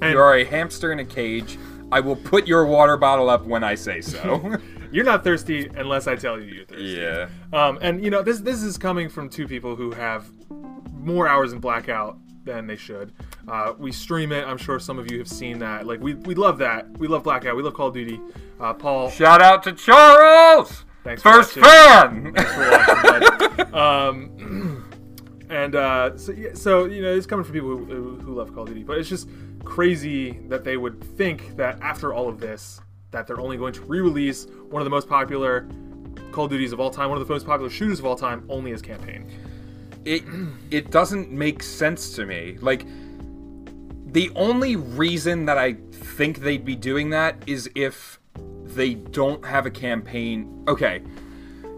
and 0.00 0.12
you 0.12 0.18
are 0.18 0.34
a 0.34 0.44
hamster 0.44 0.92
in 0.92 0.98
a 0.98 1.04
cage. 1.04 1.58
I 1.90 2.00
will 2.00 2.16
put 2.16 2.46
your 2.46 2.64
water 2.64 2.96
bottle 2.96 3.28
up 3.28 3.44
when 3.44 3.62
I 3.62 3.74
say 3.74 4.00
so. 4.00 4.56
you're 4.92 5.04
not 5.04 5.24
thirsty 5.24 5.70
unless 5.76 6.06
I 6.06 6.16
tell 6.16 6.38
you 6.40 6.54
you're 6.54 6.64
thirsty. 6.66 6.84
yeah. 7.00 7.28
Um, 7.52 7.78
and 7.82 8.04
you 8.04 8.10
know 8.10 8.22
this 8.22 8.40
this 8.40 8.62
is 8.62 8.78
coming 8.78 9.08
from 9.08 9.28
two 9.28 9.48
people 9.48 9.74
who 9.76 9.90
have 9.92 10.30
more 10.92 11.26
hours 11.26 11.52
in 11.52 11.58
blackout 11.58 12.18
than 12.44 12.66
they 12.66 12.76
should. 12.76 13.12
Uh, 13.48 13.72
we 13.78 13.90
stream 13.92 14.32
it. 14.32 14.44
I'm 14.46 14.58
sure 14.58 14.78
some 14.78 14.98
of 14.98 15.10
you 15.10 15.18
have 15.18 15.28
seen 15.28 15.58
that. 15.60 15.86
Like 15.86 16.00
we 16.00 16.14
we 16.14 16.34
love 16.34 16.58
that. 16.58 16.88
We 16.98 17.08
love 17.08 17.24
blackout. 17.24 17.56
We 17.56 17.62
love 17.62 17.74
Call 17.74 17.88
of 17.88 17.94
Duty. 17.94 18.20
Uh, 18.60 18.72
Paul, 18.74 19.10
Shout 19.10 19.42
out 19.42 19.64
to 19.64 19.72
Charles, 19.72 20.84
thanks 21.02 21.20
for 21.22 21.32
first 21.32 21.54
fan. 21.54 22.32
Thanks 22.32 22.52
for 22.52 22.70
watching, 22.70 23.74
um, 23.74 24.92
and 25.50 25.74
uh, 25.74 26.16
so 26.16 26.32
so 26.54 26.84
you 26.84 27.02
know 27.02 27.12
it's 27.12 27.26
coming 27.26 27.44
from 27.44 27.52
people 27.54 27.70
who, 27.70 27.84
who, 27.86 28.16
who 28.18 28.34
love 28.34 28.54
Call 28.54 28.62
of 28.62 28.68
Duty, 28.68 28.84
but 28.84 28.98
it's 28.98 29.08
just 29.08 29.28
crazy 29.64 30.38
that 30.48 30.62
they 30.62 30.76
would 30.76 31.02
think 31.16 31.56
that 31.56 31.80
after 31.80 32.14
all 32.14 32.28
of 32.28 32.38
this, 32.38 32.80
that 33.12 33.26
they're 33.26 33.40
only 33.40 33.56
going 33.56 33.72
to 33.74 33.82
re-release 33.82 34.46
one 34.70 34.82
of 34.82 34.84
the 34.84 34.90
most 34.90 35.08
popular 35.08 35.68
Call 36.32 36.46
of 36.46 36.50
Duties 36.50 36.72
of 36.72 36.80
all 36.80 36.90
time, 36.90 37.10
one 37.10 37.20
of 37.20 37.26
the 37.26 37.32
most 37.32 37.46
popular 37.46 37.70
shooters 37.70 37.98
of 37.98 38.06
all 38.06 38.16
time, 38.16 38.44
only 38.48 38.72
as 38.72 38.82
campaign. 38.82 39.30
it 40.04 40.24
it 40.70 40.90
doesn't 40.90 41.30
make 41.30 41.62
sense 41.62 42.14
to 42.16 42.26
me. 42.26 42.56
Like 42.60 42.86
the 44.06 44.30
only 44.34 44.76
reason 44.76 45.46
that 45.46 45.58
I 45.58 45.74
think 45.92 46.38
they'd 46.38 46.64
be 46.64 46.76
doing 46.76 47.10
that 47.10 47.36
is 47.46 47.70
if 47.74 48.18
they 48.64 48.94
don't 48.94 49.44
have 49.44 49.66
a 49.66 49.70
campaign. 49.70 50.64
Okay. 50.68 51.02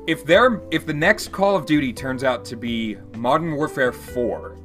If 0.07 0.25
they're 0.25 0.61
if 0.71 0.87
the 0.87 0.95
next 0.95 1.33
Call 1.33 1.57
of 1.57 1.67
Duty 1.67 1.93
turns 1.93 2.25
out 2.25 2.45
to 2.47 2.57
be 2.57 2.97
Modern 3.17 3.55
Warfare 3.57 3.93
4 3.93 4.57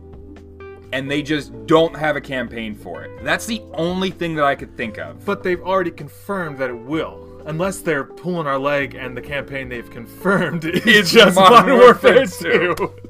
and 0.91 1.09
they 1.09 1.21
just 1.21 1.51
don't 1.65 1.95
have 1.95 2.15
a 2.15 2.21
campaign 2.21 2.75
for 2.75 3.03
it. 3.03 3.23
That's 3.23 3.45
the 3.45 3.61
only 3.73 4.11
thing 4.11 4.35
that 4.35 4.45
I 4.45 4.55
could 4.55 4.75
think 4.75 4.97
of. 4.97 5.23
But 5.25 5.43
they've 5.43 5.61
already 5.61 5.91
confirmed 5.91 6.57
that 6.59 6.69
it 6.69 6.77
will. 6.77 7.25
Unless 7.45 7.81
they're 7.81 8.03
pulling 8.03 8.47
our 8.47 8.59
leg 8.59 8.95
and 8.95 9.15
the 9.15 9.21
campaign 9.21 9.69
they've 9.69 9.89
confirmed 9.89 10.65
is 10.65 11.11
just 11.11 11.35
Modern 11.35 11.53
Modern, 11.53 11.77
Warfare, 11.77 12.15
Warfare 12.17 12.75
2. 12.75 13.09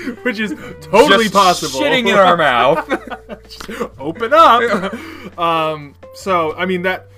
Which 0.22 0.40
is 0.40 0.52
totally 0.80 1.24
Just 1.24 1.34
possible. 1.34 1.80
Shitting 1.80 2.08
in 2.08 2.14
our 2.14 2.36
mouth. 2.36 2.88
Open 3.98 4.32
up. 4.32 5.38
um, 5.38 5.94
so 6.14 6.54
I 6.54 6.64
mean 6.64 6.82
that 6.82 7.08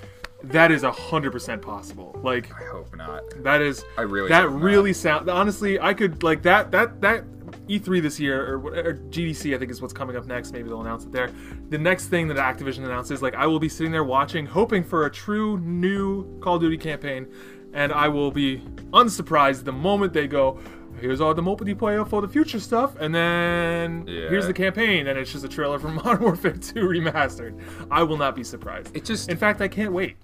that 0.43 0.71
is 0.71 0.83
hundred 0.83 1.31
percent 1.31 1.61
possible. 1.61 2.19
Like 2.23 2.51
I 2.51 2.65
hope 2.65 2.93
not. 2.95 3.23
that 3.43 3.61
is 3.61 3.85
I 3.97 4.01
really 4.01 4.29
that 4.29 4.49
really 4.49 4.91
sound 4.91 5.29
honestly 5.29 5.79
I 5.79 5.93
could 5.93 6.23
like 6.23 6.41
that 6.41 6.71
that 6.71 6.99
that 7.01 7.23
E3 7.67 8.01
this 8.01 8.19
year 8.19 8.55
or, 8.55 8.57
or 8.75 8.93
GDC 9.09 9.55
I 9.55 9.57
think 9.57 9.71
is 9.71 9.81
what's 9.81 9.93
coming 9.93 10.15
up 10.15 10.25
next. 10.25 10.51
Maybe 10.51 10.69
they'll 10.69 10.81
announce 10.81 11.05
it 11.05 11.11
there. 11.11 11.29
The 11.69 11.77
next 11.77 12.07
thing 12.07 12.27
that 12.29 12.37
Activision 12.37 12.85
announces 12.85 13.21
like 13.21 13.35
I 13.35 13.47
will 13.47 13.59
be 13.59 13.69
sitting 13.69 13.91
there 13.91 14.03
watching 14.03 14.45
hoping 14.45 14.83
for 14.83 15.05
a 15.05 15.11
true 15.11 15.59
new 15.59 16.39
Call 16.39 16.55
of 16.55 16.61
Duty 16.61 16.77
campaign 16.77 17.27
and 17.73 17.91
I 17.91 18.07
will 18.07 18.31
be 18.31 18.61
unsurprised 18.93 19.65
the 19.65 19.71
moment 19.71 20.13
they 20.13 20.27
go 20.27 20.59
here's 20.99 21.19
all 21.19 21.33
the 21.33 21.41
multiplayer 21.41 22.07
for 22.07 22.21
the 22.21 22.27
future 22.27 22.59
stuff 22.59 22.95
and 22.99 23.13
then 23.13 24.05
here's 24.07 24.47
the 24.47 24.53
campaign 24.53 25.07
and 25.07 25.17
it's 25.17 25.31
just 25.31 25.43
a 25.43 25.49
trailer 25.49 25.79
from 25.79 25.95
Modern 26.03 26.23
Warfare 26.23 26.53
2 26.53 26.79
remastered. 26.79 27.59
I 27.91 28.03
will 28.03 28.17
not 28.17 28.35
be 28.35 28.43
surprised. 28.43 28.95
It 28.95 29.05
just 29.05 29.29
in 29.29 29.37
fact 29.37 29.61
I 29.61 29.67
can't 29.67 29.91
wait. 29.91 30.17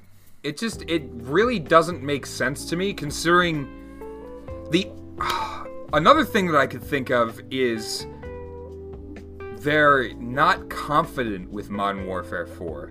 It 0.44 0.58
just 0.58 0.84
it 0.84 1.04
really 1.12 1.60
doesn't 1.60 2.02
make 2.02 2.26
sense 2.26 2.66
to 2.66 2.76
me 2.76 2.94
considering 2.94 3.68
the 4.72 4.90
another 5.94 6.24
thing 6.24 6.48
that 6.48 6.58
I 6.58 6.68
could 6.68 6.84
think 6.84 7.10
of 7.10 7.42
is 7.50 8.08
they're 9.58 10.14
not 10.16 10.70
confident 10.70 11.50
with 11.50 11.70
Modern 11.70 12.06
Warfare 12.06 12.48
4 12.48 12.90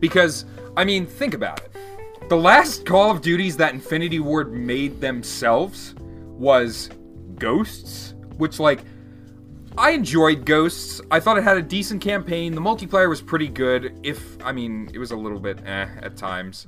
because 0.00 0.44
I 0.76 0.84
mean 0.84 1.06
think 1.06 1.34
about 1.34 1.60
it 1.60 1.72
the 2.28 2.36
last 2.36 2.84
Call 2.86 3.10
of 3.10 3.20
Duties 3.22 3.56
that 3.56 3.74
Infinity 3.74 4.20
Ward 4.20 4.52
made 4.52 5.00
themselves 5.00 5.94
was 6.38 6.90
Ghosts 7.36 8.14
which 8.36 8.60
like 8.60 8.80
I 9.76 9.92
enjoyed 9.92 10.44
Ghosts. 10.44 11.00
I 11.08 11.20
thought 11.20 11.38
it 11.38 11.44
had 11.44 11.56
a 11.56 11.62
decent 11.62 12.02
campaign. 12.02 12.52
The 12.52 12.60
multiplayer 12.60 13.08
was 13.08 13.22
pretty 13.22 13.46
good. 13.46 13.96
If 14.02 14.36
I 14.42 14.50
mean, 14.50 14.90
it 14.92 14.98
was 14.98 15.12
a 15.12 15.16
little 15.16 15.38
bit 15.38 15.60
eh 15.64 15.86
at 16.02 16.16
times. 16.16 16.66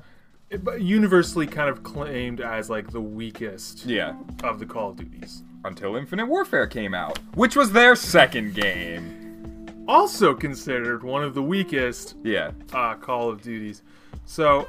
Universally 0.78 1.46
kind 1.46 1.70
of 1.70 1.82
claimed 1.84 2.40
as 2.40 2.68
like 2.68 2.90
the 2.90 3.00
weakest 3.00 3.84
Yeah. 3.86 4.14
of 4.42 4.58
the 4.58 4.66
Call 4.66 4.90
of 4.90 4.96
Duties. 4.96 5.44
Until 5.64 5.94
Infinite 5.94 6.26
Warfare 6.26 6.66
came 6.66 6.92
out, 6.92 7.18
which 7.34 7.54
was 7.54 7.70
their 7.70 7.94
second 7.94 8.54
game. 8.54 9.84
Also 9.86 10.34
considered 10.34 11.04
one 11.04 11.22
of 11.22 11.34
the 11.34 11.42
weakest 11.42 12.16
Yeah. 12.24 12.50
uh, 12.72 12.94
Call 12.94 13.28
of 13.28 13.42
Duties. 13.42 13.82
So, 14.24 14.66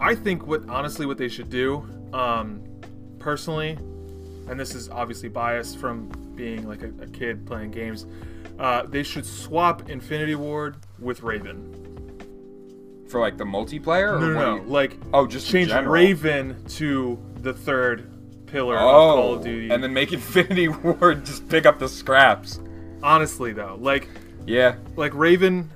I 0.00 0.14
think 0.16 0.46
what 0.46 0.68
honestly 0.68 1.06
what 1.06 1.18
they 1.18 1.28
should 1.28 1.50
do, 1.50 1.84
um, 2.12 2.60
personally, 3.20 3.78
and 4.48 4.58
this 4.58 4.74
is 4.74 4.88
obviously 4.88 5.28
biased 5.28 5.78
from 5.78 6.08
being 6.34 6.66
like 6.66 6.82
a, 6.82 6.88
a 7.02 7.06
kid 7.06 7.46
playing 7.46 7.70
games, 7.70 8.06
uh, 8.58 8.82
they 8.82 9.04
should 9.04 9.24
swap 9.26 9.88
Infinity 9.88 10.34
Ward 10.34 10.76
with 10.98 11.22
Raven. 11.22 11.77
For 13.08 13.20
like 13.20 13.36
the 13.38 13.44
multiplayer? 13.44 14.16
Or 14.16 14.20
No, 14.20 14.32
no, 14.32 14.56
no. 14.58 14.62
Like 14.64 14.96
oh, 15.12 15.26
just 15.26 15.46
in 15.48 15.52
change 15.52 15.68
general? 15.70 15.92
Raven 15.92 16.62
to 16.70 17.18
the 17.40 17.52
third 17.52 18.10
pillar 18.46 18.76
of 18.76 18.82
Oh, 18.82 19.14
Call 19.14 19.34
of 19.34 19.44
Duty. 19.44 19.70
and 19.70 19.82
then 19.82 19.92
make 19.92 20.12
Infinity 20.12 20.68
Ward 20.68 21.24
just 21.24 21.48
pick 21.48 21.66
up 21.66 21.78
the 21.78 21.88
scraps. 21.88 22.60
honestly 23.02 23.52
though, 23.52 23.76
like 23.80 24.08
Yeah. 24.46 24.76
like 24.96 25.14
Raven, 25.14 25.70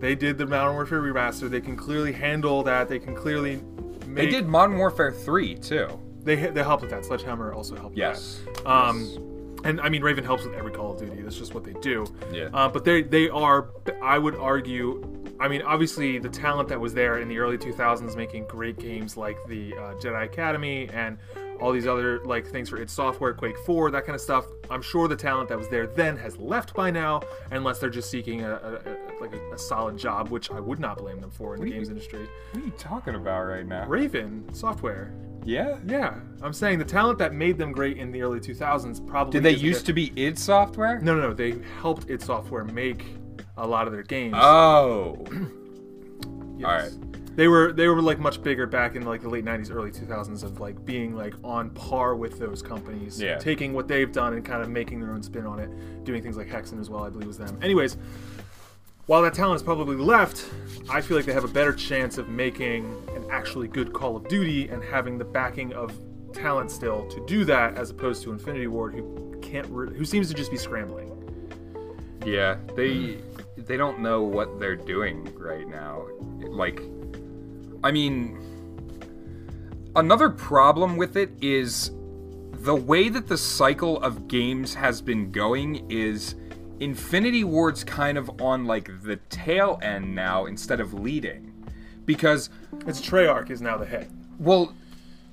they 0.00 0.14
did 0.14 0.36
the 0.38 0.46
Modern 0.46 0.74
Warfare 0.74 1.00
remaster. 1.00 1.48
They 1.48 1.60
can 1.60 1.76
clearly 1.76 2.12
handle 2.12 2.62
that. 2.64 2.88
They 2.88 2.98
can 2.98 3.14
clearly 3.14 3.60
They 4.06 4.26
did 4.26 4.46
Modern 4.46 4.76
Warfare 4.76 5.10
3 5.12 5.56
too. 5.56 5.88
They 6.22 6.36
they 6.36 6.62
helped 6.62 6.82
with 6.82 6.90
that. 6.90 7.04
Sledgehammer 7.04 7.52
also 7.52 7.74
helped. 7.76 7.96
Yes. 7.96 8.40
With 8.46 8.56
that. 8.64 8.66
Um, 8.66 9.60
and 9.64 9.80
I 9.80 9.88
mean 9.88 10.02
Raven 10.02 10.24
helps 10.24 10.44
with 10.44 10.54
every 10.54 10.72
Call 10.72 10.92
of 10.92 10.98
Duty. 10.98 11.22
That's 11.22 11.36
just 11.38 11.54
what 11.54 11.64
they 11.64 11.72
do. 11.74 12.06
Yeah. 12.32 12.48
Uh, 12.52 12.68
but 12.68 12.84
they 12.84 13.02
they 13.02 13.28
are. 13.30 13.68
I 14.02 14.18
would 14.18 14.36
argue. 14.36 15.02
I 15.40 15.48
mean, 15.48 15.62
obviously, 15.62 16.18
the 16.18 16.28
talent 16.28 16.68
that 16.68 16.80
was 16.80 16.94
there 16.94 17.18
in 17.18 17.28
the 17.28 17.38
early 17.38 17.58
2000s, 17.58 18.16
making 18.16 18.46
great 18.46 18.78
games 18.78 19.16
like 19.16 19.36
the 19.48 19.72
uh, 19.74 19.94
Jedi 19.94 20.24
Academy 20.24 20.88
and 20.92 21.18
all 21.60 21.72
these 21.72 21.86
other 21.86 22.20
like 22.24 22.46
things 22.46 22.68
for 22.68 22.78
id 22.80 22.90
Software, 22.90 23.32
Quake 23.32 23.56
4, 23.64 23.90
that 23.92 24.04
kind 24.04 24.14
of 24.14 24.20
stuff. 24.20 24.44
I'm 24.70 24.82
sure 24.82 25.06
the 25.08 25.16
talent 25.16 25.48
that 25.50 25.58
was 25.58 25.68
there 25.68 25.86
then 25.86 26.16
has 26.16 26.36
left 26.36 26.74
by 26.74 26.90
now, 26.90 27.22
unless 27.50 27.78
they're 27.78 27.90
just 27.90 28.10
seeking 28.10 28.42
a, 28.42 28.50
a, 28.52 28.74
a 28.74 28.96
like 29.20 29.32
a, 29.34 29.52
a 29.52 29.58
solid 29.58 29.96
job, 29.96 30.28
which 30.30 30.50
I 30.50 30.60
would 30.60 30.78
not 30.80 30.98
blame 30.98 31.20
them 31.20 31.30
for 31.30 31.54
in 31.54 31.60
the 31.60 31.66
do 31.66 31.70
you- 31.72 31.76
games 31.78 31.88
industry. 31.88 32.26
What 32.52 32.62
are 32.62 32.66
you 32.66 32.72
talking 32.72 33.14
about 33.14 33.44
right 33.44 33.66
now? 33.66 33.86
Raven 33.86 34.52
Software. 34.52 35.12
Yeah. 35.44 35.78
Yeah, 35.86 36.14
I'm 36.42 36.52
saying 36.54 36.78
the 36.78 36.84
talent 36.86 37.18
that 37.18 37.34
made 37.34 37.58
them 37.58 37.70
great 37.72 37.98
in 37.98 38.10
the 38.10 38.22
early 38.22 38.40
2000s 38.40 39.06
probably. 39.06 39.32
Did 39.32 39.42
they 39.42 39.58
used 39.60 39.84
to 39.86 39.92
be 39.92 40.12
id 40.16 40.38
Software? 40.38 41.00
No, 41.00 41.14
no, 41.14 41.28
no. 41.28 41.34
They 41.34 41.56
helped 41.80 42.08
id 42.10 42.22
Software 42.22 42.64
make 42.64 43.04
a 43.56 43.66
lot 43.66 43.86
of 43.86 43.92
their 43.92 44.02
games. 44.02 44.34
Oh. 44.36 45.24
Yes. 46.56 46.68
alright. 46.68 47.36
They 47.36 47.48
were 47.48 47.72
they 47.72 47.88
were 47.88 48.00
like 48.00 48.20
much 48.20 48.40
bigger 48.40 48.64
back 48.64 48.94
in 48.94 49.04
like 49.04 49.22
the 49.22 49.28
late 49.28 49.44
90s, 49.44 49.74
early 49.74 49.90
2000s 49.90 50.44
of 50.44 50.60
like 50.60 50.84
being 50.84 51.16
like 51.16 51.34
on 51.42 51.70
par 51.70 52.14
with 52.14 52.38
those 52.38 52.62
companies. 52.62 53.20
Yeah. 53.20 53.38
Taking 53.38 53.72
what 53.72 53.88
they've 53.88 54.10
done 54.12 54.34
and 54.34 54.44
kind 54.44 54.62
of 54.62 54.68
making 54.68 55.00
their 55.00 55.10
own 55.10 55.22
spin 55.22 55.46
on 55.46 55.58
it, 55.58 56.04
doing 56.04 56.22
things 56.22 56.36
like 56.36 56.48
Hexen 56.48 56.80
as 56.80 56.88
well, 56.88 57.02
I 57.02 57.10
believe 57.10 57.26
was 57.26 57.38
them. 57.38 57.58
Anyways, 57.60 57.96
while 59.06 59.20
that 59.22 59.34
talent 59.34 59.56
is 59.56 59.62
probably 59.64 59.96
left, 59.96 60.48
I 60.88 61.00
feel 61.00 61.16
like 61.16 61.26
they 61.26 61.32
have 61.32 61.44
a 61.44 61.48
better 61.48 61.72
chance 61.72 62.18
of 62.18 62.28
making 62.28 62.84
an 63.16 63.26
actually 63.30 63.66
good 63.66 63.92
Call 63.92 64.16
of 64.16 64.28
Duty 64.28 64.68
and 64.68 64.82
having 64.82 65.18
the 65.18 65.24
backing 65.24 65.72
of 65.72 65.92
talent 66.32 66.70
still 66.70 67.06
to 67.08 67.24
do 67.26 67.44
that, 67.46 67.76
as 67.76 67.90
opposed 67.90 68.22
to 68.22 68.30
Infinity 68.32 68.68
Ward, 68.68 68.94
who 68.94 69.38
can't, 69.42 69.66
re- 69.70 69.94
who 69.94 70.04
seems 70.04 70.28
to 70.28 70.34
just 70.34 70.50
be 70.50 70.56
scrambling. 70.56 71.10
Yeah, 72.24 72.56
they 72.74 73.18
they 73.66 73.76
don't 73.76 74.00
know 74.00 74.22
what 74.22 74.58
they're 74.60 74.76
doing 74.76 75.32
right 75.36 75.66
now. 75.68 76.06
Like, 76.40 76.82
I 77.82 77.90
mean, 77.90 78.38
another 79.96 80.30
problem 80.30 80.96
with 80.96 81.16
it 81.16 81.30
is 81.40 81.90
the 82.52 82.74
way 82.74 83.08
that 83.08 83.26
the 83.28 83.36
cycle 83.36 84.00
of 84.02 84.28
games 84.28 84.74
has 84.74 85.00
been 85.00 85.30
going 85.30 85.90
is 85.90 86.34
Infinity 86.80 87.44
Ward's 87.44 87.84
kind 87.84 88.18
of 88.18 88.40
on 88.40 88.64
like 88.64 88.90
the 89.02 89.16
tail 89.28 89.78
end 89.82 90.14
now 90.14 90.46
instead 90.46 90.80
of 90.80 90.94
leading. 90.94 91.52
Because 92.04 92.50
It's 92.86 93.00
Treyarch 93.00 93.50
is 93.50 93.62
now 93.62 93.78
the 93.78 93.86
head. 93.86 94.10
well, 94.38 94.74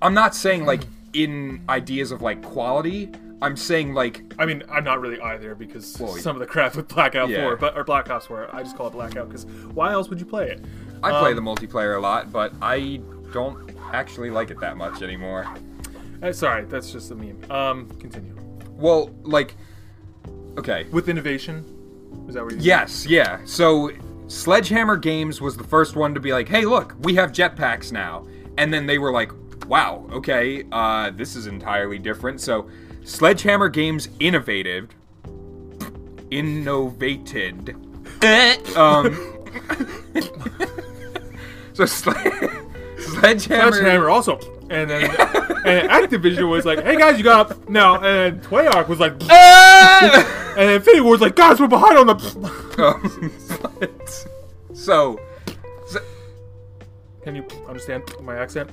I'm 0.02 0.14
not 0.14 0.36
saying 0.36 0.66
like 0.66 0.82
in 1.14 1.64
ideas 1.70 2.12
of 2.12 2.22
like 2.22 2.42
quality. 2.42 3.12
I'm 3.42 3.58
saying 3.58 3.94
like 3.94 4.34
I 4.38 4.46
mean, 4.46 4.64
I'm 4.70 4.84
not 4.84 5.02
really 5.02 5.20
either 5.20 5.56
because 5.56 5.98
Well, 6.00 6.14
some 6.18 6.36
of 6.36 6.40
the 6.40 6.46
crap 6.46 6.76
with 6.76 6.88
Blackout 6.88 7.30
yeah. 7.30 7.42
4, 7.42 7.56
but 7.58 7.76
or 7.78 7.84
Black 7.84 8.10
Ops 8.10 8.28
4, 8.28 8.54
I 8.56 8.62
just 8.64 8.78
call 8.78 8.88
it 8.88 8.92
Blackout 8.94 9.28
because 9.30 9.46
why 9.74 9.92
else 9.94 10.10
would 10.10 10.20
you 10.20 10.26
play 10.26 10.50
it? 10.50 10.64
I 11.04 11.10
play 11.20 11.32
Um, 11.32 11.36
the 11.38 11.42
multiplayer 11.42 11.98
a 11.98 12.00
lot, 12.00 12.32
but 12.32 12.54
I 12.62 13.02
don't 13.34 13.72
actually 13.94 14.30
like 14.30 14.52
it 14.52 14.60
that 14.60 14.78
much 14.78 15.02
anymore. 15.02 15.48
Uh, 16.22 16.32
sorry, 16.32 16.66
that's 16.66 16.92
just 16.92 17.10
a 17.10 17.16
meme. 17.16 17.40
Um, 17.50 17.88
continue. 18.00 18.36
Well, 18.78 19.10
like, 19.24 19.56
okay, 20.58 20.86
With 20.92 21.10
innovation, 21.10 21.66
is 22.28 22.36
that 22.36 22.44
what 22.44 22.54
you? 22.54 22.60
yes, 22.60 23.06
yeah. 23.08 23.40
So, 23.46 23.90
Sledgehammer 24.28 24.98
Games 24.98 25.42
was 25.42 25.58
the 25.58 25.64
first 25.64 25.96
one 25.96 26.14
to 26.14 26.20
be 26.20 26.32
like, 26.34 26.48
"Hey, 26.48 26.66
look, 26.66 26.96
we 27.02 27.16
have 27.16 27.32
jetpacks 27.32 27.92
now," 27.92 28.26
and 28.58 28.72
then 28.74 28.86
they 28.86 28.98
were 29.00 29.12
like, 29.12 29.32
"Wow, 29.68 30.06
okay, 30.12 30.64
uh, 30.72 31.10
this 31.12 31.36
is 31.36 31.48
entirely 31.48 31.98
different." 32.00 32.40
So, 32.40 32.70
Sledgehammer 33.04 33.70
Games 33.70 34.10
innovated, 34.20 34.94
innovated. 36.30 37.76
um, 38.76 39.16
so 41.74 41.84
Sle- 41.86 42.68
Sledgehammer. 43.00 43.72
Sledgehammer 43.72 44.10
also, 44.10 44.38
and 44.70 44.90
then 44.90 45.04
and 45.66 45.90
Activision 45.90 46.50
was 46.50 46.66
like, 46.66 46.84
"Hey 46.84 46.96
guys, 46.98 47.18
you 47.18 47.24
got 47.24 47.52
up 47.52 47.70
now," 47.70 48.00
and 48.02 48.42
Treyarch 48.44 48.88
was 48.88 49.00
like, 49.00 49.14
Ah! 49.30 50.54
and 50.58 50.70
Infinity 50.72 51.02
Ward's 51.02 51.22
like, 51.22 51.36
"Guys, 51.36 51.60
we're 51.60 51.68
behind 51.68 51.98
on 51.98 52.08
the." 52.08 52.16
Um, 52.78 53.32
but- 53.80 54.28
so, 54.74 55.20
so 55.88 56.00
Can 57.24 57.36
you 57.36 57.46
understand 57.68 58.04
my 58.22 58.38
accent? 58.38 58.70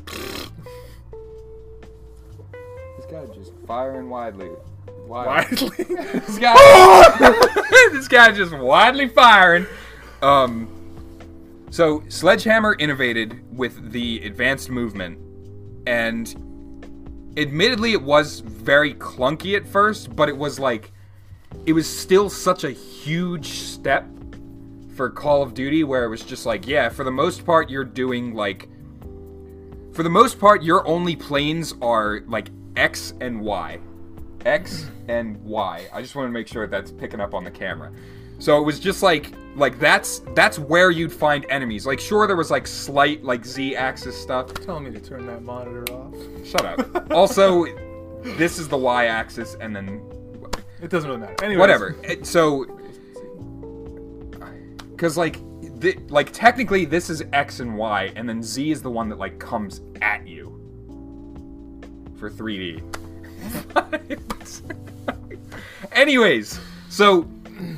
This 3.08 3.26
guy 3.28 3.34
just 3.34 3.52
firing 3.66 4.10
widely. 4.10 4.50
Wide. 5.06 5.26
Widely. 5.26 5.84
This 5.88 6.38
guy, 6.38 6.54
this 7.92 8.08
guy 8.08 8.32
just 8.32 8.52
widely 8.52 9.08
firing. 9.08 9.66
Um, 10.20 10.68
so 11.70 12.02
Sledgehammer 12.08 12.76
innovated 12.78 13.56
with 13.56 13.92
the 13.92 14.20
advanced 14.24 14.68
movement, 14.68 15.18
and 15.86 16.28
admittedly, 17.36 17.92
it 17.92 18.02
was 18.02 18.40
very 18.40 18.94
clunky 18.94 19.56
at 19.56 19.66
first, 19.66 20.14
but 20.14 20.28
it 20.28 20.36
was 20.36 20.58
like, 20.58 20.92
it 21.64 21.72
was 21.72 21.88
still 21.88 22.28
such 22.28 22.64
a 22.64 22.70
huge 22.70 23.46
step 23.46 24.06
for 24.94 25.08
Call 25.08 25.42
of 25.42 25.54
Duty, 25.54 25.84
where 25.84 26.04
it 26.04 26.08
was 26.08 26.22
just 26.22 26.44
like, 26.44 26.66
yeah, 26.66 26.88
for 26.88 27.04
the 27.04 27.10
most 27.10 27.46
part, 27.46 27.70
you're 27.70 27.84
doing 27.84 28.34
like, 28.34 28.68
for 29.92 30.02
the 30.02 30.10
most 30.10 30.38
part, 30.38 30.62
your 30.62 30.86
only 30.86 31.16
planes 31.16 31.74
are 31.80 32.20
like 32.26 32.50
X 32.78 33.12
and 33.20 33.40
Y. 33.40 33.78
X 34.46 34.86
and 35.08 35.36
Y. 35.42 35.86
I 35.92 36.00
just 36.00 36.14
want 36.14 36.28
to 36.28 36.32
make 36.32 36.46
sure 36.46 36.66
that's 36.66 36.92
picking 36.92 37.20
up 37.20 37.34
on 37.34 37.42
the 37.44 37.50
camera. 37.50 37.92
So 38.38 38.56
it 38.58 38.62
was 38.62 38.78
just 38.78 39.02
like 39.02 39.32
like 39.56 39.80
that's 39.80 40.20
that's 40.34 40.58
where 40.60 40.92
you'd 40.92 41.12
find 41.12 41.44
enemies. 41.50 41.86
Like 41.86 41.98
sure 41.98 42.26
there 42.28 42.36
was 42.36 42.50
like 42.52 42.66
slight 42.68 43.24
like 43.24 43.44
Z 43.44 43.74
axis 43.74 44.16
stuff. 44.16 44.54
Telling 44.54 44.84
me 44.84 44.92
to 44.92 45.00
turn 45.00 45.26
that 45.26 45.42
monitor 45.42 45.84
off. 45.92 46.14
Shut 46.46 46.64
up. 46.64 47.10
also 47.10 47.66
this 48.22 48.58
is 48.58 48.68
the 48.68 48.76
Y 48.78 49.06
axis 49.06 49.56
and 49.60 49.74
then 49.74 50.00
It 50.80 50.88
doesn't 50.90 51.08
really 51.10 51.20
matter. 51.20 51.44
Anyways, 51.44 51.58
whatever. 51.58 51.96
It- 52.04 52.24
So 52.26 52.64
cuz 54.96 55.16
like 55.16 55.40
th- 55.80 55.98
like 56.08 56.30
technically 56.32 56.84
this 56.84 57.10
is 57.10 57.22
X 57.32 57.58
and 57.60 57.76
Y 57.76 58.12
and 58.14 58.28
then 58.28 58.40
Z 58.42 58.70
is 58.70 58.82
the 58.82 58.90
one 58.90 59.08
that 59.08 59.18
like 59.18 59.38
comes 59.40 59.80
at 60.00 60.26
you 60.26 60.57
for 62.18 62.30
3D. 62.30 62.82
Anyways, 65.92 66.60
so 66.88 67.28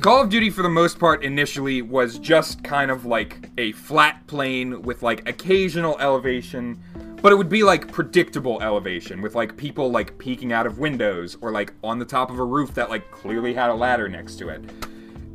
Call 0.01 0.21
of 0.21 0.29
Duty 0.29 0.49
for 0.49 0.61
the 0.61 0.69
most 0.69 0.99
part 0.99 1.23
initially 1.23 1.81
was 1.81 2.19
just 2.19 2.63
kind 2.63 2.91
of 2.91 3.05
like 3.05 3.49
a 3.57 3.71
flat 3.73 4.25
plane 4.27 4.81
with 4.81 5.01
like 5.01 5.27
occasional 5.27 5.97
elevation, 5.99 6.79
but 7.21 7.31
it 7.31 7.35
would 7.35 7.49
be 7.49 7.63
like 7.63 7.91
predictable 7.91 8.61
elevation 8.61 9.21
with 9.21 9.33
like 9.33 9.57
people 9.57 9.89
like 9.89 10.17
peeking 10.17 10.53
out 10.53 10.67
of 10.67 10.77
windows 10.77 11.37
or 11.41 11.51
like 11.51 11.73
on 11.83 11.97
the 11.97 12.05
top 12.05 12.29
of 12.29 12.39
a 12.39 12.43
roof 12.43 12.73
that 12.75 12.89
like 12.89 13.09
clearly 13.11 13.53
had 13.53 13.69
a 13.69 13.73
ladder 13.73 14.07
next 14.07 14.35
to 14.35 14.49
it. 14.49 14.61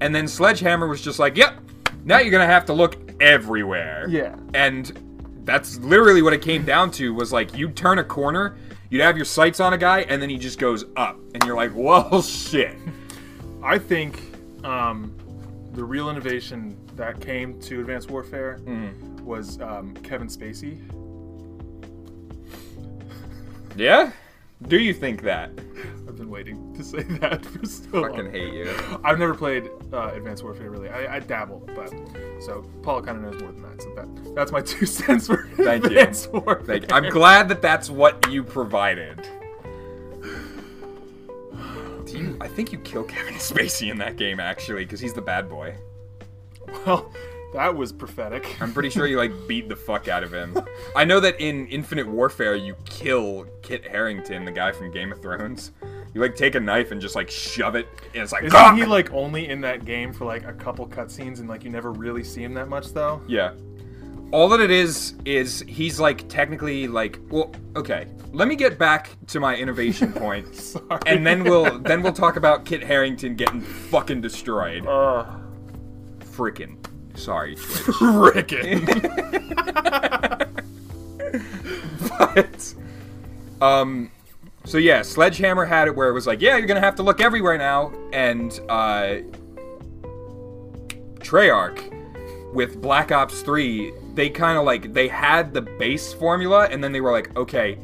And 0.00 0.14
then 0.14 0.28
Sledgehammer 0.28 0.86
was 0.86 1.00
just 1.00 1.18
like, 1.18 1.36
"Yep, 1.36 1.58
now 2.04 2.18
you're 2.18 2.30
going 2.30 2.46
to 2.46 2.52
have 2.52 2.66
to 2.66 2.72
look 2.72 2.96
everywhere." 3.20 4.06
Yeah. 4.08 4.36
And 4.54 5.42
that's 5.44 5.78
literally 5.78 6.22
what 6.22 6.32
it 6.32 6.42
came 6.42 6.64
down 6.64 6.90
to 6.92 7.14
was 7.14 7.32
like 7.32 7.56
you'd 7.56 7.76
turn 7.76 7.98
a 7.98 8.04
corner, 8.04 8.56
you'd 8.90 9.02
have 9.02 9.16
your 9.16 9.24
sights 9.24 9.60
on 9.60 9.72
a 9.72 9.78
guy 9.78 10.00
and 10.02 10.20
then 10.22 10.30
he 10.30 10.38
just 10.38 10.58
goes 10.58 10.84
up 10.96 11.18
and 11.34 11.44
you're 11.44 11.56
like, 11.56 11.72
"Well, 11.74 12.22
shit." 12.22 12.76
I 13.62 13.78
think 13.78 14.20
um, 14.64 15.16
the 15.72 15.82
real 15.84 16.08
innovation 16.10 16.76
that 16.96 17.20
came 17.20 17.58
to 17.62 17.80
Advanced 17.80 18.10
Warfare 18.10 18.58
Mm-hmm. 18.64 19.24
was 19.24 19.60
um, 19.60 19.92
Kevin 20.02 20.28
Spacey. 20.28 20.80
Yeah? 23.76 24.12
Do 24.62 24.78
you 24.78 24.94
think 24.94 25.22
that? 25.22 25.50
I've 26.08 26.16
been 26.16 26.30
waiting 26.30 26.74
to 26.74 26.82
say 26.82 27.02
that 27.02 27.44
for 27.44 27.66
so 27.66 27.82
Fucking 28.02 28.24
long. 28.24 28.30
hate 28.32 28.54
you. 28.54 28.74
I've 29.04 29.18
never 29.18 29.34
played 29.34 29.68
uh, 29.92 30.12
Advanced 30.14 30.42
Warfare 30.42 30.70
really. 30.70 30.88
I, 30.88 31.16
I 31.16 31.20
dabble, 31.20 31.68
but 31.74 31.90
so 32.40 32.62
Paul 32.82 33.02
kind 33.02 33.18
of 33.18 33.22
knows 33.32 33.40
more 33.42 33.52
than 33.52 33.62
that. 33.62 33.82
So 33.82 33.94
that 33.94 34.34
that's 34.34 34.52
my 34.52 34.60
two 34.62 34.86
cents 34.86 35.26
for 35.26 35.48
Thank 35.56 35.84
you. 35.84 35.90
Advanced 35.90 36.32
Warfare. 36.32 36.64
Thank 36.80 36.92
I'm 36.92 37.10
glad 37.10 37.48
that 37.48 37.60
that's 37.60 37.90
what 37.90 38.30
you 38.30 38.42
provided. 38.42 39.28
Do 42.06 42.18
you, 42.18 42.36
I 42.40 42.48
think 42.48 42.72
you 42.72 42.78
kill 42.78 43.02
Kevin 43.04 43.34
Spacey 43.34 43.90
in 43.90 43.98
that 43.98 44.16
game 44.16 44.40
actually, 44.40 44.84
because 44.84 45.00
he's 45.00 45.12
the 45.12 45.20
bad 45.22 45.48
boy. 45.50 45.74
Well, 46.86 47.12
that 47.52 47.74
was 47.74 47.92
prophetic. 47.92 48.56
I'm 48.60 48.72
pretty 48.72 48.90
sure 48.90 49.06
you 49.06 49.16
like 49.16 49.32
beat 49.46 49.68
the 49.68 49.76
fuck 49.76 50.08
out 50.08 50.22
of 50.22 50.32
him. 50.32 50.58
I 50.94 51.04
know 51.04 51.20
that 51.20 51.40
in 51.40 51.66
Infinite 51.68 52.06
Warfare 52.06 52.54
you 52.54 52.74
kill 52.84 53.46
Kit 53.62 53.86
Harington, 53.86 54.44
the 54.44 54.52
guy 54.52 54.72
from 54.72 54.90
Game 54.90 55.12
of 55.12 55.20
Thrones. 55.22 55.72
You 56.14 56.20
like 56.22 56.34
take 56.34 56.54
a 56.54 56.60
knife 56.60 56.92
and 56.92 57.00
just 57.00 57.14
like 57.14 57.30
shove 57.30 57.74
it, 57.74 57.86
and 58.14 58.22
it's 58.22 58.32
like. 58.32 58.44
Isn't 58.44 58.52
"Gah!" 58.52 58.74
he 58.74 58.84
like 58.86 59.12
only 59.12 59.48
in 59.48 59.60
that 59.62 59.84
game 59.84 60.12
for 60.12 60.24
like 60.24 60.46
a 60.46 60.52
couple 60.52 60.86
cutscenes 60.88 61.40
and 61.40 61.48
like 61.48 61.62
you 61.62 61.70
never 61.70 61.92
really 61.92 62.24
see 62.24 62.42
him 62.42 62.54
that 62.54 62.68
much 62.68 62.92
though? 62.92 63.20
Yeah. 63.28 63.52
All 64.32 64.48
that 64.48 64.60
it 64.60 64.70
is 64.72 65.14
is 65.24 65.62
he's 65.68 66.00
like 66.00 66.28
technically 66.28 66.88
like 66.88 67.20
well 67.30 67.52
okay. 67.76 68.06
Let 68.32 68.48
me 68.48 68.56
get 68.56 68.78
back 68.78 69.10
to 69.28 69.40
my 69.40 69.56
innovation 69.56 70.12
point, 70.14 70.54
Sorry. 70.54 70.84
and 71.06 71.26
then 71.26 71.44
we'll 71.44 71.78
then 71.80 72.02
we'll 72.02 72.12
talk 72.12 72.36
about 72.36 72.64
Kit 72.64 72.82
Harington 72.82 73.34
getting 73.36 73.60
fucking 73.60 74.20
destroyed. 74.20 74.86
Uh, 74.86 75.26
Frickin' 76.20 76.76
sorry, 77.16 77.54
Twitch. 77.56 77.96
frickin'. 77.96 78.86
but 82.08 82.74
um, 83.64 84.10
so 84.64 84.78
yeah, 84.78 85.02
Sledgehammer 85.02 85.64
had 85.64 85.88
it 85.88 85.96
where 85.96 86.08
it 86.08 86.12
was 86.12 86.26
like, 86.26 86.40
yeah, 86.40 86.56
you're 86.56 86.66
gonna 86.66 86.80
have 86.80 86.96
to 86.96 87.02
look 87.02 87.20
everywhere 87.20 87.58
now, 87.58 87.92
and 88.12 88.58
uh, 88.68 89.16
Treyarch 91.18 91.92
with 92.52 92.80
Black 92.80 93.12
Ops 93.12 93.42
3, 93.42 93.92
they 94.14 94.30
kind 94.30 94.56
of 94.58 94.64
like 94.64 94.92
they 94.94 95.08
had 95.08 95.52
the 95.52 95.60
base 95.62 96.12
formula, 96.12 96.68
and 96.70 96.82
then 96.82 96.92
they 96.92 97.00
were 97.00 97.12
like, 97.12 97.36
okay, 97.36 97.78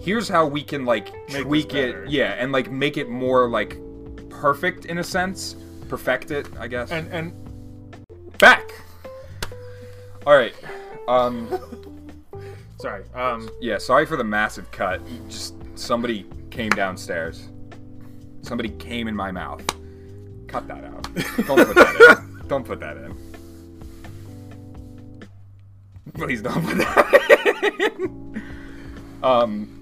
here's 0.00 0.28
how 0.28 0.46
we 0.46 0.62
can 0.62 0.84
like 0.84 1.12
this 1.28 1.42
tweak 1.42 1.74
it, 1.74 2.08
yeah, 2.08 2.32
and 2.38 2.52
like 2.52 2.70
make 2.70 2.96
it 2.96 3.08
more 3.08 3.48
like 3.48 3.78
perfect 4.28 4.84
in 4.86 4.98
a 4.98 5.04
sense, 5.04 5.56
perfect 5.88 6.30
it, 6.30 6.46
I 6.58 6.68
guess. 6.68 6.90
and 6.90 7.10
and 7.12 7.32
back. 8.38 8.72
All 10.26 10.34
right. 10.36 10.54
Um. 11.06 11.48
sorry. 12.80 13.04
Um, 13.14 13.48
Yeah, 13.60 13.78
sorry 13.78 14.06
for 14.06 14.16
the 14.16 14.24
massive 14.24 14.70
cut. 14.70 15.00
Just 15.28 15.54
somebody 15.74 16.26
came 16.50 16.70
downstairs. 16.70 17.48
Somebody 18.42 18.70
came 18.70 19.08
in 19.08 19.16
my 19.16 19.30
mouth. 19.30 19.62
Cut 20.46 20.66
that 20.68 20.84
out. 20.84 21.02
Don't 21.46 21.66
put 21.66 21.74
that 21.76 22.18
in. 22.18 22.38
Don't 22.48 22.64
put 22.64 22.80
that 22.80 22.96
in. 22.96 23.14
Please 26.14 26.40
don't 26.42 26.64
put 26.64 26.78
that. 26.78 27.92
in. 27.94 28.42
um. 29.22 29.74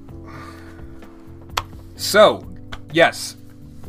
So, 1.96 2.46
yes, 2.92 3.36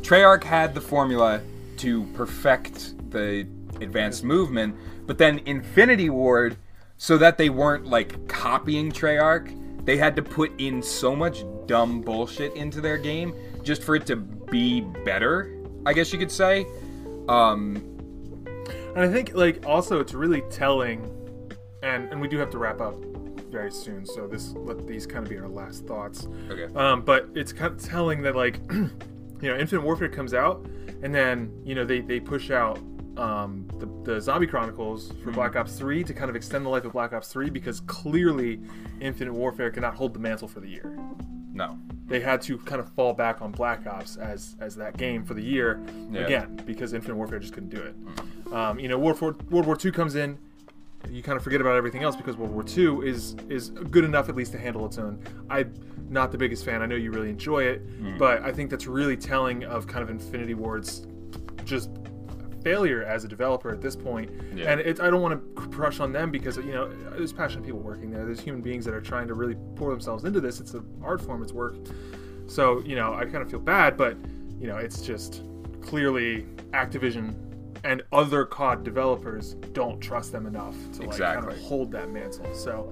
Treyarch 0.01 0.43
had 0.43 0.73
the 0.75 0.79
formula 0.79 1.41
to 1.77 2.03
perfect 2.13 2.93
the 3.11 3.47
advanced 3.81 4.23
movement, 4.23 4.75
but 5.05 5.17
then 5.17 5.39
Infinity 5.45 6.09
Ward, 6.09 6.57
so 6.97 7.17
that 7.17 7.37
they 7.37 7.49
weren't 7.49 7.85
like 7.85 8.27
copying 8.27 8.91
Treyarch, 8.91 9.85
they 9.85 9.97
had 9.97 10.15
to 10.15 10.21
put 10.21 10.51
in 10.59 10.81
so 10.81 11.15
much 11.15 11.43
dumb 11.65 12.01
bullshit 12.01 12.53
into 12.55 12.81
their 12.81 12.97
game 12.97 13.33
just 13.63 13.83
for 13.83 13.95
it 13.95 14.05
to 14.07 14.15
be 14.15 14.81
better. 14.81 15.53
I 15.85 15.93
guess 15.93 16.11
you 16.11 16.19
could 16.19 16.31
say. 16.31 16.65
Um, 17.29 17.83
And 18.95 18.99
I 19.05 19.07
think 19.09 19.33
like 19.35 19.65
also 19.65 19.99
it's 19.99 20.13
really 20.13 20.41
telling, 20.49 21.09
and 21.83 22.09
and 22.11 22.19
we 22.19 22.27
do 22.27 22.37
have 22.39 22.49
to 22.51 22.57
wrap 22.57 22.81
up 22.81 22.95
very 23.51 23.71
soon. 23.71 24.05
So 24.05 24.27
this 24.27 24.53
let 24.55 24.85
these 24.87 25.05
kind 25.05 25.23
of 25.23 25.29
be 25.29 25.37
our 25.37 25.47
last 25.47 25.85
thoughts. 25.85 26.27
okay. 26.49 26.67
Um, 26.75 27.01
but 27.03 27.27
it's 27.35 27.53
kind 27.53 27.73
of 27.73 27.81
telling 27.81 28.21
that 28.23 28.35
like, 28.35 28.59
you 28.71 28.89
know, 29.41 29.55
Infinite 29.57 29.83
Warfare 29.83 30.09
comes 30.09 30.33
out, 30.33 30.65
and 31.03 31.13
then 31.13 31.51
you 31.63 31.75
know 31.75 31.85
they 31.85 32.01
they 32.01 32.19
push 32.19 32.49
out 32.51 32.79
um, 33.17 33.67
the, 33.79 34.13
the 34.13 34.21
Zombie 34.21 34.47
Chronicles 34.47 35.11
for 35.23 35.31
Black 35.31 35.55
Ops 35.55 35.77
3 35.77 36.03
to 36.03 36.13
kind 36.13 36.29
of 36.29 36.35
extend 36.35 36.65
the 36.65 36.69
life 36.69 36.85
of 36.85 36.91
Black 36.93 37.13
Ops 37.13 37.27
3 37.29 37.49
because 37.49 37.79
clearly 37.81 38.59
Infinite 38.99 39.33
Warfare 39.33 39.71
cannot 39.71 39.95
hold 39.95 40.13
the 40.13 40.19
mantle 40.19 40.47
for 40.47 40.59
the 40.59 40.67
year. 40.69 40.97
No. 41.53 41.77
They 42.07 42.19
had 42.19 42.41
to 42.43 42.57
kind 42.59 42.79
of 42.79 42.89
fall 42.93 43.13
back 43.13 43.41
on 43.41 43.51
Black 43.51 43.85
Ops 43.87 44.15
as 44.17 44.55
as 44.59 44.75
that 44.75 44.95
game 44.97 45.25
for 45.25 45.33
the 45.33 45.41
year 45.41 45.81
Yeah. 46.11 46.21
again 46.21 46.61
because 46.65 46.93
Infinite 46.93 47.15
Warfare 47.15 47.39
just 47.39 47.53
couldn't 47.53 47.69
do 47.69 47.81
it. 47.81 48.53
Um, 48.53 48.79
you 48.79 48.87
know, 48.87 48.97
World 48.97 49.19
War 49.19 49.35
World 49.49 49.65
War 49.65 49.77
II 49.83 49.91
comes 49.91 50.15
in, 50.15 50.37
you 51.09 51.21
kind 51.23 51.35
of 51.37 51.43
forget 51.43 51.59
about 51.59 51.75
everything 51.75 52.03
else 52.03 52.15
because 52.15 52.37
World 52.37 52.51
War 52.53 52.63
II 52.65 53.07
is 53.09 53.35
is 53.49 53.71
good 53.71 54.03
enough 54.05 54.29
at 54.29 54.35
least 54.35 54.51
to 54.53 54.57
handle 54.57 54.85
its 54.85 54.97
own. 54.97 55.19
I'm 55.49 55.73
not 56.09 56.31
the 56.31 56.37
biggest 56.37 56.63
fan. 56.63 56.81
I 56.81 56.85
know 56.85 56.95
you 56.95 57.11
really 57.11 57.29
enjoy 57.29 57.63
it, 57.63 58.17
but 58.19 58.41
I 58.43 58.51
think 58.53 58.69
that's 58.69 58.87
really 58.87 59.17
telling 59.17 59.63
of 59.65 59.87
kind 59.87 60.03
of 60.03 60.09
Infinity 60.09 60.53
Ward's 60.53 61.07
just 61.65 61.89
failure 62.63 63.03
as 63.03 63.23
a 63.23 63.27
developer 63.27 63.69
at 63.69 63.81
this 63.81 63.95
point. 63.95 64.31
Yeah. 64.53 64.71
And 64.71 64.81
it, 64.81 64.99
I 64.99 65.09
don't 65.09 65.21
want 65.21 65.33
to 65.33 65.61
crush 65.69 65.99
on 65.99 66.11
them 66.11 66.31
because 66.31 66.57
you 66.57 66.71
know 66.73 66.87
there's 67.11 67.33
passionate 67.33 67.65
people 67.65 67.79
working 67.79 68.11
there. 68.11 68.25
There's 68.25 68.39
human 68.39 68.61
beings 68.61 68.85
that 68.85 68.93
are 68.93 69.01
trying 69.01 69.27
to 69.27 69.33
really 69.33 69.55
pour 69.75 69.91
themselves 69.91 70.23
into 70.23 70.41
this. 70.41 70.59
It's 70.59 70.73
an 70.73 70.85
art 71.03 71.21
form. 71.21 71.43
It's 71.43 71.53
work. 71.53 71.75
So 72.47 72.81
you 72.81 72.95
know 72.95 73.13
I 73.13 73.25
kind 73.25 73.37
of 73.37 73.49
feel 73.49 73.59
bad, 73.59 73.97
but 73.97 74.17
you 74.59 74.67
know 74.67 74.77
it's 74.77 75.01
just 75.01 75.43
clearly 75.81 76.43
Activision 76.71 77.35
and 77.83 78.01
other 78.11 78.43
COD 78.43 78.83
developers 78.83 79.53
don't 79.71 79.99
trust 80.01 80.31
them 80.31 80.45
enough 80.45 80.75
to 80.93 81.03
like 81.03 81.19
kind 81.19 81.47
of 81.47 81.57
hold 81.59 81.91
that 81.91 82.09
mantle. 82.09 82.53
So 82.53 82.91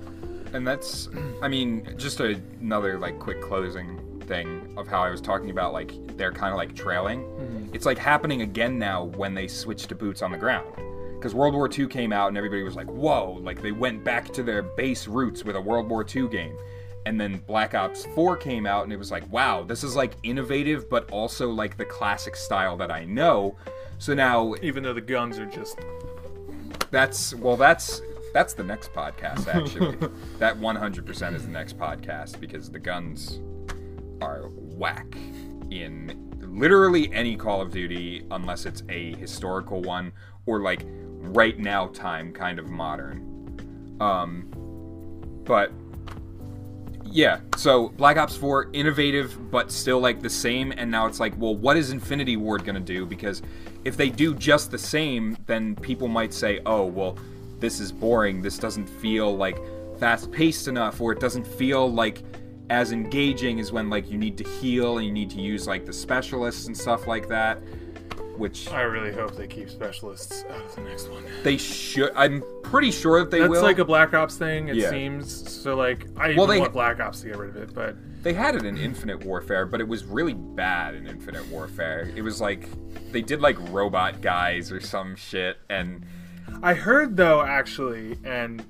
And 0.53 0.65
that's, 0.65 1.09
I 1.41 1.49
mean, 1.49 1.95
just 1.97 2.21
a, 2.21 2.39
another 2.61 2.97
like 2.97 3.19
quick 3.19 3.41
closing 3.41 4.21
thing 4.21 4.73
of 4.77 4.87
how 4.87 5.03
I 5.03 5.09
was 5.09 5.19
talking 5.19 5.49
about 5.49 5.73
like 5.73 5.91
they're 6.17 6.31
kind 6.31 6.51
of 6.53 6.57
like 6.57 6.73
trailing. 6.75 7.21
Mm-hmm. 7.23 7.64
It's 7.75 7.85
like 7.85 7.97
happening 7.97 8.41
again 8.41 8.79
now 8.79 9.03
when 9.03 9.33
they 9.33 9.49
switch 9.49 9.87
to 9.87 9.95
boots 9.95 10.21
on 10.21 10.31
the 10.31 10.37
ground. 10.37 10.73
Because 11.15 11.35
World 11.35 11.53
War 11.53 11.69
II 11.69 11.87
came 11.87 12.13
out 12.13 12.29
and 12.29 12.37
everybody 12.37 12.63
was 12.63 12.77
like, 12.77 12.87
whoa, 12.87 13.37
like 13.41 13.61
they 13.61 13.73
went 13.73 14.01
back 14.01 14.31
to 14.31 14.43
their 14.43 14.61
base 14.61 15.07
roots 15.09 15.43
with 15.43 15.57
a 15.57 15.61
World 15.61 15.89
War 15.89 16.05
II 16.07 16.29
game. 16.29 16.57
And 17.05 17.19
then 17.19 17.43
Black 17.45 17.73
Ops 17.75 18.05
4 18.15 18.37
came 18.37 18.65
out 18.65 18.85
and 18.85 18.93
it 18.93 18.97
was 18.97 19.11
like, 19.11 19.29
wow, 19.29 19.61
this 19.61 19.83
is 19.83 19.93
like 19.93 20.13
innovative, 20.23 20.89
but 20.89 21.09
also 21.11 21.49
like 21.49 21.75
the 21.75 21.83
classic 21.83 22.37
style 22.37 22.77
that 22.77 22.91
I 22.91 23.03
know. 23.03 23.57
So 23.97 24.13
now 24.13 24.55
even 24.61 24.81
though 24.81 24.93
the 24.93 25.01
guns 25.01 25.37
are 25.37 25.45
just 25.45 25.77
that's 26.91 27.35
well, 27.35 27.57
that's 27.57 28.01
that's 28.33 28.53
the 28.53 28.63
next 28.63 28.93
podcast 28.93 29.53
actually. 29.53 29.97
that 30.39 30.57
100% 30.57 31.35
is 31.35 31.43
the 31.43 31.51
next 31.51 31.77
podcast 31.77 32.39
because 32.39 32.71
the 32.71 32.79
guns 32.79 33.41
are 34.21 34.49
whack 34.53 35.17
in 35.71 36.24
literally 36.55 37.11
any 37.13 37.35
Call 37.35 37.61
of 37.61 37.71
Duty 37.71 38.25
unless 38.31 38.65
it's 38.65 38.83
a 38.89 39.15
historical 39.15 39.81
one 39.81 40.11
or 40.45 40.61
like 40.61 40.81
right 40.85 41.57
now 41.59 41.87
time 41.87 42.31
kind 42.31 42.59
of 42.59 42.69
modern. 42.69 43.97
Um, 43.99 44.49
but 45.43 45.71
yeah, 47.05 47.39
so 47.55 47.89
Black 47.89 48.17
Ops 48.17 48.35
4 48.35 48.71
innovative 48.73 49.51
but 49.51 49.71
still 49.71 49.99
like 49.99 50.21
the 50.21 50.29
same 50.29 50.73
and 50.75 50.89
now 50.89 51.05
it's 51.05 51.19
like, 51.19 51.33
well, 51.37 51.55
what 51.55 51.77
is 51.77 51.91
Infinity 51.91 52.37
Ward 52.37 52.65
going 52.65 52.75
to 52.75 52.81
do 52.81 53.05
because 53.05 53.41
if 53.85 53.95
they 53.95 54.09
do 54.09 54.33
just 54.33 54.71
the 54.71 54.77
same, 54.77 55.37
then 55.45 55.75
people 55.75 56.07
might 56.07 56.33
say, 56.33 56.59
"Oh, 56.65 56.85
well, 56.85 57.17
this 57.59 57.79
is 57.79 57.91
boring. 57.91 58.41
This 58.41 58.57
doesn't 58.57 58.87
feel 58.87 59.37
like 59.37 59.57
fast-paced 59.99 60.67
enough 60.67 60.99
or 60.99 61.11
it 61.11 61.19
doesn't 61.19 61.45
feel 61.45 61.89
like 61.89 62.23
as 62.69 62.91
engaging 62.91 63.59
as 63.59 63.71
when 63.71 63.89
like 63.89 64.09
you 64.09 64.17
need 64.17 64.37
to 64.37 64.43
heal 64.43 64.97
and 64.97 65.05
you 65.05 65.11
need 65.13 65.29
to 65.31 65.39
use 65.41 65.67
like 65.67 65.85
the 65.85 65.93
specialists 65.93 66.67
and 66.67 66.75
stuff 66.77 67.07
like 67.07 67.27
that." 67.29 67.59
Which 68.37 68.69
I 68.69 68.81
really 68.81 69.13
hope 69.13 69.37
they 69.37 69.47
keep 69.47 69.69
specialists 69.69 70.43
out 70.49 70.59
of 70.65 70.75
the 70.75 70.81
next 70.81 71.07
one. 71.09 71.23
they 71.43 71.55
should 71.55 72.11
I'm 72.17 72.43
pretty 72.63 72.91
sure 72.91 73.19
that 73.21 73.31
they 73.31 73.39
That's 73.39 73.49
will. 73.49 73.61
like 73.61 73.79
a 73.79 73.85
Black 73.85 74.13
Ops 74.13 74.35
thing, 74.35 74.67
it 74.67 74.75
Yeah. 74.75 74.89
seems. 74.89 75.49
So 75.49 75.75
like 75.77 76.05
I 76.17 76.29
Well, 76.35 76.43
even 76.43 76.49
they- 76.49 76.59
want 76.59 76.73
Black 76.73 76.99
Ops 76.99 77.21
to 77.21 77.27
get 77.27 77.37
rid 77.37 77.49
of 77.51 77.55
it, 77.55 77.73
but 77.73 77.95
They 78.23 78.33
had 78.33 78.55
it 78.55 78.65
in 78.65 78.75
Infinite 78.77 79.23
Warfare, 79.23 79.65
but 79.67 79.79
it 79.79 79.87
was 79.87 80.03
really 80.03 80.33
bad 80.33 80.95
in 80.95 81.07
Infinite 81.07 81.47
Warfare. 81.47 82.09
It 82.15 82.23
was 82.23 82.41
like 82.41 82.67
they 83.13 83.21
did 83.21 83.39
like 83.39 83.55
robot 83.71 84.19
guys 84.21 84.69
or 84.71 84.81
some 84.81 85.15
shit, 85.15 85.55
and 85.69 86.03
I 86.61 86.73
heard 86.73 87.15
though 87.15 87.41
actually, 87.41 88.17
and 88.25 88.65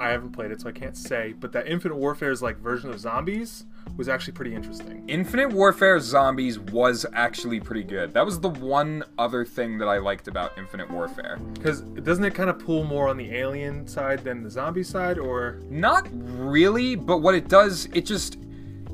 I 0.00 0.10
haven't 0.10 0.32
played 0.32 0.50
it, 0.50 0.60
so 0.60 0.68
I 0.68 0.72
can't 0.72 0.96
say, 0.96 1.34
but 1.38 1.52
that 1.52 1.66
Infinite 1.66 1.96
Warfare's 1.96 2.42
like 2.42 2.58
version 2.58 2.90
of 2.90 2.98
zombies 3.00 3.64
was 3.96 4.08
actually 4.08 4.32
pretty 4.32 4.54
interesting. 4.54 5.04
Infinite 5.08 5.52
Warfare 5.52 6.00
Zombies 6.00 6.58
was 6.58 7.06
actually 7.12 7.60
pretty 7.60 7.84
good. 7.84 8.12
That 8.12 8.24
was 8.24 8.40
the 8.40 8.48
one 8.48 9.04
other 9.18 9.44
thing 9.44 9.78
that 9.78 9.86
I 9.88 9.98
liked 9.98 10.26
about 10.26 10.56
Infinite 10.58 10.90
Warfare. 10.90 11.38
Because 11.54 11.80
doesn't 11.80 12.24
it 12.24 12.34
kind 12.34 12.50
of 12.50 12.58
pull 12.58 12.84
more 12.84 13.08
on 13.08 13.16
the 13.16 13.34
alien 13.34 13.86
side 13.86 14.24
than 14.24 14.42
the 14.42 14.50
zombie 14.50 14.82
side, 14.82 15.18
or 15.18 15.60
Not 15.70 16.08
really, 16.12 16.96
but 16.96 17.18
what 17.18 17.34
it 17.34 17.48
does, 17.48 17.88
it 17.92 18.06
just 18.06 18.38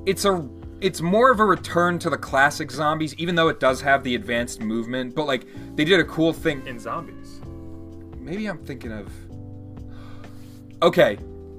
it's 0.07 0.25
a 0.25 0.49
it's 0.81 1.01
more 1.03 1.31
of 1.31 1.41
a 1.41 1.45
return 1.45 1.99
to 1.99 2.11
the 2.11 2.17
classic 2.17 2.71
zombies, 2.71 3.15
even 3.17 3.35
though 3.35 3.49
it 3.49 3.61
does 3.61 3.81
have 3.83 4.03
the 4.03 4.15
advanced 4.15 4.61
movement. 4.61 5.15
But 5.15 5.27
like 5.27 5.47
they 5.77 5.85
did 5.85 6.01
a 6.01 6.05
cool 6.05 6.33
thing. 6.33 6.67
in 6.67 6.79
zombies? 6.79 7.41
Maybe 8.19 8.47
I'm 8.47 8.59
thinking 8.59 8.93
of. 8.93 9.11
Okay, 10.83 11.19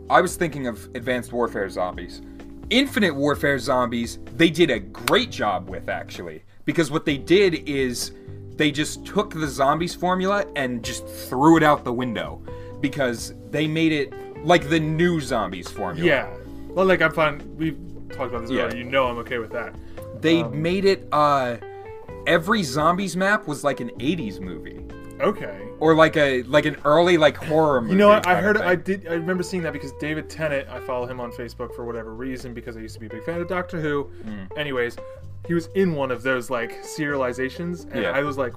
I 0.10 0.20
was 0.22 0.36
thinking 0.36 0.68
of 0.68 0.90
Advanced 0.96 1.32
Warfare 1.32 1.70
Zombies. 1.70 2.22
Infinite 2.70 3.14
Warfare 3.14 3.60
Zombies, 3.60 4.18
they 4.36 4.50
did 4.50 4.70
a 4.72 4.80
great 4.80 5.30
job 5.30 5.70
with 5.70 5.90
actually. 5.90 6.44
Because 6.66 6.90
what 6.90 7.06
they 7.06 7.18
did 7.18 7.68
is 7.70 8.12
they 8.56 8.72
just 8.72 9.06
took 9.06 9.34
the 9.34 9.48
zombies 9.48 9.94
formula 9.94 10.46
and 10.56 10.84
just 10.84 11.06
threw 11.08 11.58
it 11.58 11.64
out 11.64 11.84
the 11.84 11.94
window. 11.94 12.42
Because 12.80 13.34
they 13.52 13.68
made 13.68 13.92
it 13.92 14.14
like 14.46 14.70
the 14.70 14.80
new 14.80 15.20
zombies 15.22 15.70
formula. 15.70 16.08
Yeah. 16.08 16.30
Well, 16.70 16.86
like 16.86 17.02
I'm 17.02 17.12
fine. 17.14 17.42
We've 17.58 17.78
talked 18.10 18.34
about 18.34 18.42
this 18.42 18.52
Yeah. 18.52 18.64
earlier. 18.64 18.78
You 18.78 18.86
know 18.86 19.06
I'm 19.08 19.18
okay 19.20 19.38
with 19.38 19.52
that. 19.52 19.76
They 20.22 20.42
Um, 20.42 20.62
made 20.62 20.86
it, 20.86 21.08
uh. 21.12 21.58
Every 22.28 22.62
zombies 22.64 23.18
map 23.18 23.48
was 23.48 23.64
like 23.64 23.80
an 23.80 23.90
80s 24.00 24.40
movie. 24.40 24.80
Okay. 25.22 25.68
Or 25.80 25.96
like 25.96 26.18
a 26.18 26.44
like 26.44 26.66
an 26.66 26.78
early 26.86 27.18
like 27.18 27.38
horror 27.38 27.82
movie. 27.82 27.94
You 27.94 28.00
know 28.00 28.10
what? 28.10 28.28
I 28.28 28.42
heard. 28.42 28.58
I 28.58 28.76
did. 28.76 29.08
I 29.08 29.14
remember 29.14 29.44
seeing 29.44 29.64
that 29.64 29.74
because 29.74 29.92
David 29.94 30.30
Tennant. 30.30 30.68
I 30.70 30.80
follow 30.80 31.06
him 31.08 31.20
on 31.20 31.32
Facebook 31.32 31.76
for 31.76 31.86
whatever 31.86 32.14
reason 32.14 32.54
because 32.54 32.78
I 32.78 32.80
used 32.82 32.94
to 32.96 33.00
be 33.00 33.08
a 33.08 33.10
big 33.10 33.24
fan 33.24 33.42
of 33.42 33.48
Doctor 33.48 33.80
Who. 33.82 34.10
Mm. 34.24 34.58
Anyways, 34.58 34.98
he 35.48 35.54
was 35.54 35.68
in 35.76 35.96
one 35.96 36.12
of 36.12 36.24
those 36.24 36.50
like 36.50 36.84
serializations, 36.84 37.90
and 37.92 38.04
Yeah. 38.04 38.12
I 38.12 38.22
was 38.22 38.38
like, 38.38 38.54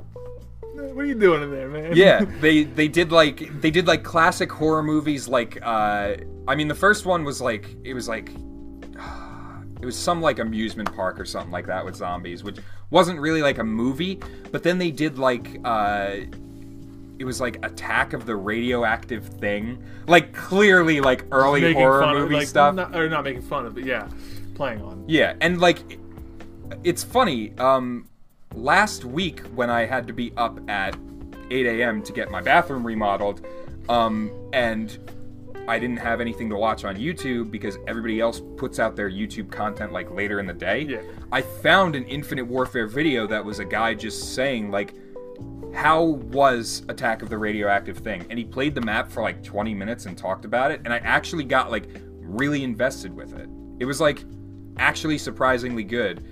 "What 0.74 0.98
are 1.02 1.04
you 1.06 1.14
doing 1.14 1.42
in 1.42 1.50
there, 1.50 1.68
man?" 1.68 1.96
yeah 1.96 2.24
they 2.40 2.64
they 2.64 2.88
did 2.88 3.12
like 3.12 3.60
they 3.60 3.70
did 3.70 3.86
like 3.86 4.02
classic 4.02 4.50
horror 4.50 4.82
movies 4.82 5.28
like 5.28 5.58
uh 5.62 6.16
i 6.48 6.54
mean 6.54 6.68
the 6.68 6.74
first 6.74 7.06
one 7.06 7.22
was 7.24 7.40
like 7.40 7.76
it 7.84 7.94
was 7.94 8.08
like 8.08 8.30
it 9.80 9.86
was 9.86 9.96
some 9.96 10.20
like 10.20 10.38
amusement 10.38 10.92
park 10.94 11.20
or 11.20 11.24
something 11.24 11.50
like 11.52 11.66
that 11.66 11.84
with 11.84 11.94
zombies 11.96 12.42
which 12.42 12.58
wasn't 12.90 13.18
really 13.18 13.42
like 13.42 13.58
a 13.58 13.64
movie 13.64 14.20
but 14.50 14.62
then 14.62 14.78
they 14.78 14.90
did 14.90 15.18
like 15.18 15.60
uh 15.64 16.16
it 17.18 17.24
was 17.24 17.40
like 17.40 17.64
attack 17.64 18.12
of 18.12 18.26
the 18.26 18.34
radioactive 18.34 19.24
thing 19.24 19.82
like 20.06 20.32
clearly 20.34 21.00
like 21.00 21.24
early 21.30 21.60
making 21.60 21.76
horror 21.76 22.06
movie 22.12 22.34
of 22.34 22.40
like, 22.40 22.48
stuff 22.48 22.74
Not, 22.74 22.94
or 22.94 23.08
not 23.08 23.24
making 23.24 23.42
fun 23.42 23.66
of, 23.66 23.74
but 23.74 23.84
yeah, 23.84 24.08
playing 24.54 24.82
on. 24.82 25.04
yeah, 25.06 25.34
and 25.40 25.60
like 25.60 25.98
it's 26.82 27.04
funny. 27.04 27.56
Um, 27.58 28.08
last 28.54 29.04
week 29.04 29.40
when 29.54 29.70
I 29.70 29.84
had 29.84 30.06
to 30.06 30.12
be 30.12 30.32
up 30.36 30.58
at 30.68 30.96
8 31.50 31.66
a.m. 31.66 32.02
to 32.02 32.12
get 32.12 32.30
my 32.30 32.40
bathroom 32.40 32.86
remodeled, 32.86 33.46
um, 33.88 34.30
and 34.52 34.98
I 35.66 35.78
didn't 35.78 35.98
have 35.98 36.20
anything 36.20 36.50
to 36.50 36.56
watch 36.56 36.84
on 36.84 36.96
YouTube 36.96 37.50
because 37.50 37.78
everybody 37.86 38.20
else 38.20 38.42
puts 38.56 38.78
out 38.78 38.96
their 38.96 39.10
YouTube 39.10 39.50
content 39.50 39.92
like 39.92 40.10
later 40.10 40.40
in 40.40 40.46
the 40.46 40.52
day. 40.52 40.82
Yeah. 40.82 41.02
I 41.32 41.42
found 41.42 41.96
an 41.96 42.04
Infinite 42.04 42.46
Warfare 42.46 42.86
video 42.86 43.26
that 43.26 43.44
was 43.44 43.58
a 43.58 43.64
guy 43.64 43.94
just 43.94 44.34
saying 44.34 44.70
like 44.70 44.94
how 45.74 46.02
was 46.02 46.82
Attack 46.88 47.22
of 47.22 47.28
the 47.30 47.38
Radioactive 47.38 47.98
Thing? 47.98 48.24
And 48.30 48.38
he 48.38 48.44
played 48.44 48.74
the 48.74 48.80
map 48.80 49.10
for 49.10 49.22
like 49.22 49.42
20 49.42 49.74
minutes 49.74 50.06
and 50.06 50.16
talked 50.16 50.44
about 50.44 50.70
it, 50.70 50.80
and 50.84 50.92
I 50.92 50.98
actually 50.98 51.44
got 51.44 51.70
like 51.70 51.84
really 52.20 52.62
invested 52.64 53.14
with 53.14 53.34
it. 53.38 53.48
It 53.80 53.84
was 53.84 54.00
like 54.00 54.24
actually 54.78 55.18
surprisingly 55.18 55.84
good. 55.84 56.24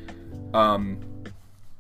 Um, 0.55 1.01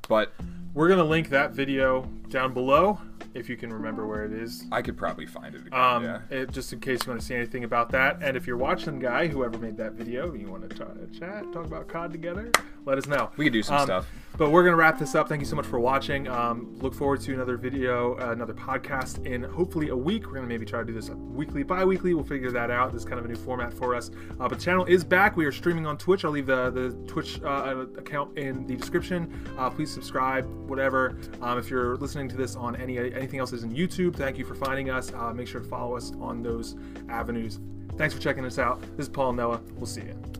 but 0.08 0.32
We're 0.74 0.88
gonna 0.88 1.04
link 1.04 1.28
that 1.30 1.52
video 1.52 2.02
down 2.28 2.52
below 2.52 2.98
if 3.34 3.48
you 3.48 3.56
can 3.56 3.72
remember 3.72 4.06
where 4.06 4.24
it 4.24 4.32
is. 4.32 4.64
I 4.70 4.82
could 4.82 4.96
probably 4.96 5.24
find 5.26 5.54
it 5.54 5.66
again. 5.66 5.78
Um, 5.80 6.04
yeah. 6.04 6.20
it, 6.30 6.50
just 6.50 6.72
in 6.72 6.80
case 6.80 7.00
you 7.06 7.10
want 7.12 7.20
to 7.20 7.26
see 7.26 7.34
anything 7.34 7.64
about 7.64 7.90
that. 7.92 8.18
And 8.22 8.36
if 8.36 8.46
you're 8.46 8.58
watching, 8.58 8.98
guy, 8.98 9.26
whoever 9.26 9.58
made 9.58 9.76
that 9.78 9.92
video, 9.92 10.34
you 10.34 10.48
want 10.50 10.68
to 10.68 10.76
try 10.76 10.86
to 10.88 11.06
chat, 11.18 11.50
talk 11.52 11.64
about 11.64 11.88
COD 11.88 12.12
together, 12.12 12.50
let 12.84 12.98
us 12.98 13.06
know. 13.06 13.30
We 13.38 13.46
could 13.46 13.52
do 13.54 13.62
some 13.62 13.76
Um, 13.76 13.86
stuff. 13.86 14.06
But 14.38 14.50
we're 14.50 14.64
gonna 14.64 14.76
wrap 14.76 14.98
this 14.98 15.14
up. 15.14 15.28
Thank 15.28 15.40
you 15.40 15.46
so 15.46 15.56
much 15.56 15.66
for 15.66 15.78
watching. 15.78 16.26
Um, 16.26 16.74
look 16.80 16.94
forward 16.94 17.20
to 17.22 17.34
another 17.34 17.56
video, 17.56 18.14
uh, 18.18 18.32
another 18.32 18.54
podcast 18.54 19.24
in 19.26 19.42
hopefully 19.42 19.88
a 19.90 19.96
week. 19.96 20.26
We're 20.26 20.36
gonna 20.36 20.46
maybe 20.46 20.64
try 20.64 20.80
to 20.80 20.86
do 20.86 20.94
this 20.94 21.10
weekly, 21.10 21.62
bi-weekly. 21.62 22.14
We'll 22.14 22.24
figure 22.24 22.50
that 22.50 22.70
out. 22.70 22.92
This 22.92 23.02
is 23.02 23.04
kind 23.06 23.18
of 23.18 23.24
a 23.26 23.28
new 23.28 23.36
format 23.36 23.74
for 23.74 23.94
us. 23.94 24.10
Uh, 24.40 24.48
but 24.48 24.58
the 24.58 24.64
channel 24.64 24.84
is 24.86 25.04
back. 25.04 25.36
We 25.36 25.44
are 25.44 25.52
streaming 25.52 25.86
on 25.86 25.98
Twitch. 25.98 26.24
I'll 26.24 26.30
leave 26.30 26.46
the 26.46 26.70
the 26.70 26.90
Twitch 27.06 27.42
uh, 27.42 27.84
account 27.98 28.36
in 28.38 28.66
the 28.66 28.74
description. 28.74 29.32
Uh, 29.58 29.68
please 29.68 29.92
subscribe, 29.92 30.46
whatever. 30.68 31.18
Um, 31.42 31.58
if 31.58 31.68
you're 31.68 31.96
listening 31.96 32.28
to 32.30 32.36
this 32.36 32.56
on 32.56 32.74
any 32.76 32.98
anything 32.98 33.38
else 33.38 33.52
is 33.52 33.64
in 33.64 33.72
YouTube, 33.72 34.16
thank 34.16 34.38
you 34.38 34.44
for 34.44 34.54
finding 34.54 34.88
us. 34.88 35.12
Uh, 35.12 35.32
make 35.34 35.46
sure 35.46 35.60
to 35.60 35.68
follow 35.68 35.96
us 35.96 36.12
on 36.20 36.42
those 36.42 36.76
avenues. 37.10 37.60
Thanks 37.96 38.14
for 38.14 38.20
checking 38.20 38.44
us 38.46 38.58
out. 38.58 38.80
This 38.96 39.06
is 39.06 39.08
Paul 39.10 39.34
Noah. 39.34 39.60
We'll 39.76 39.86
see 39.86 40.02
you. 40.02 40.31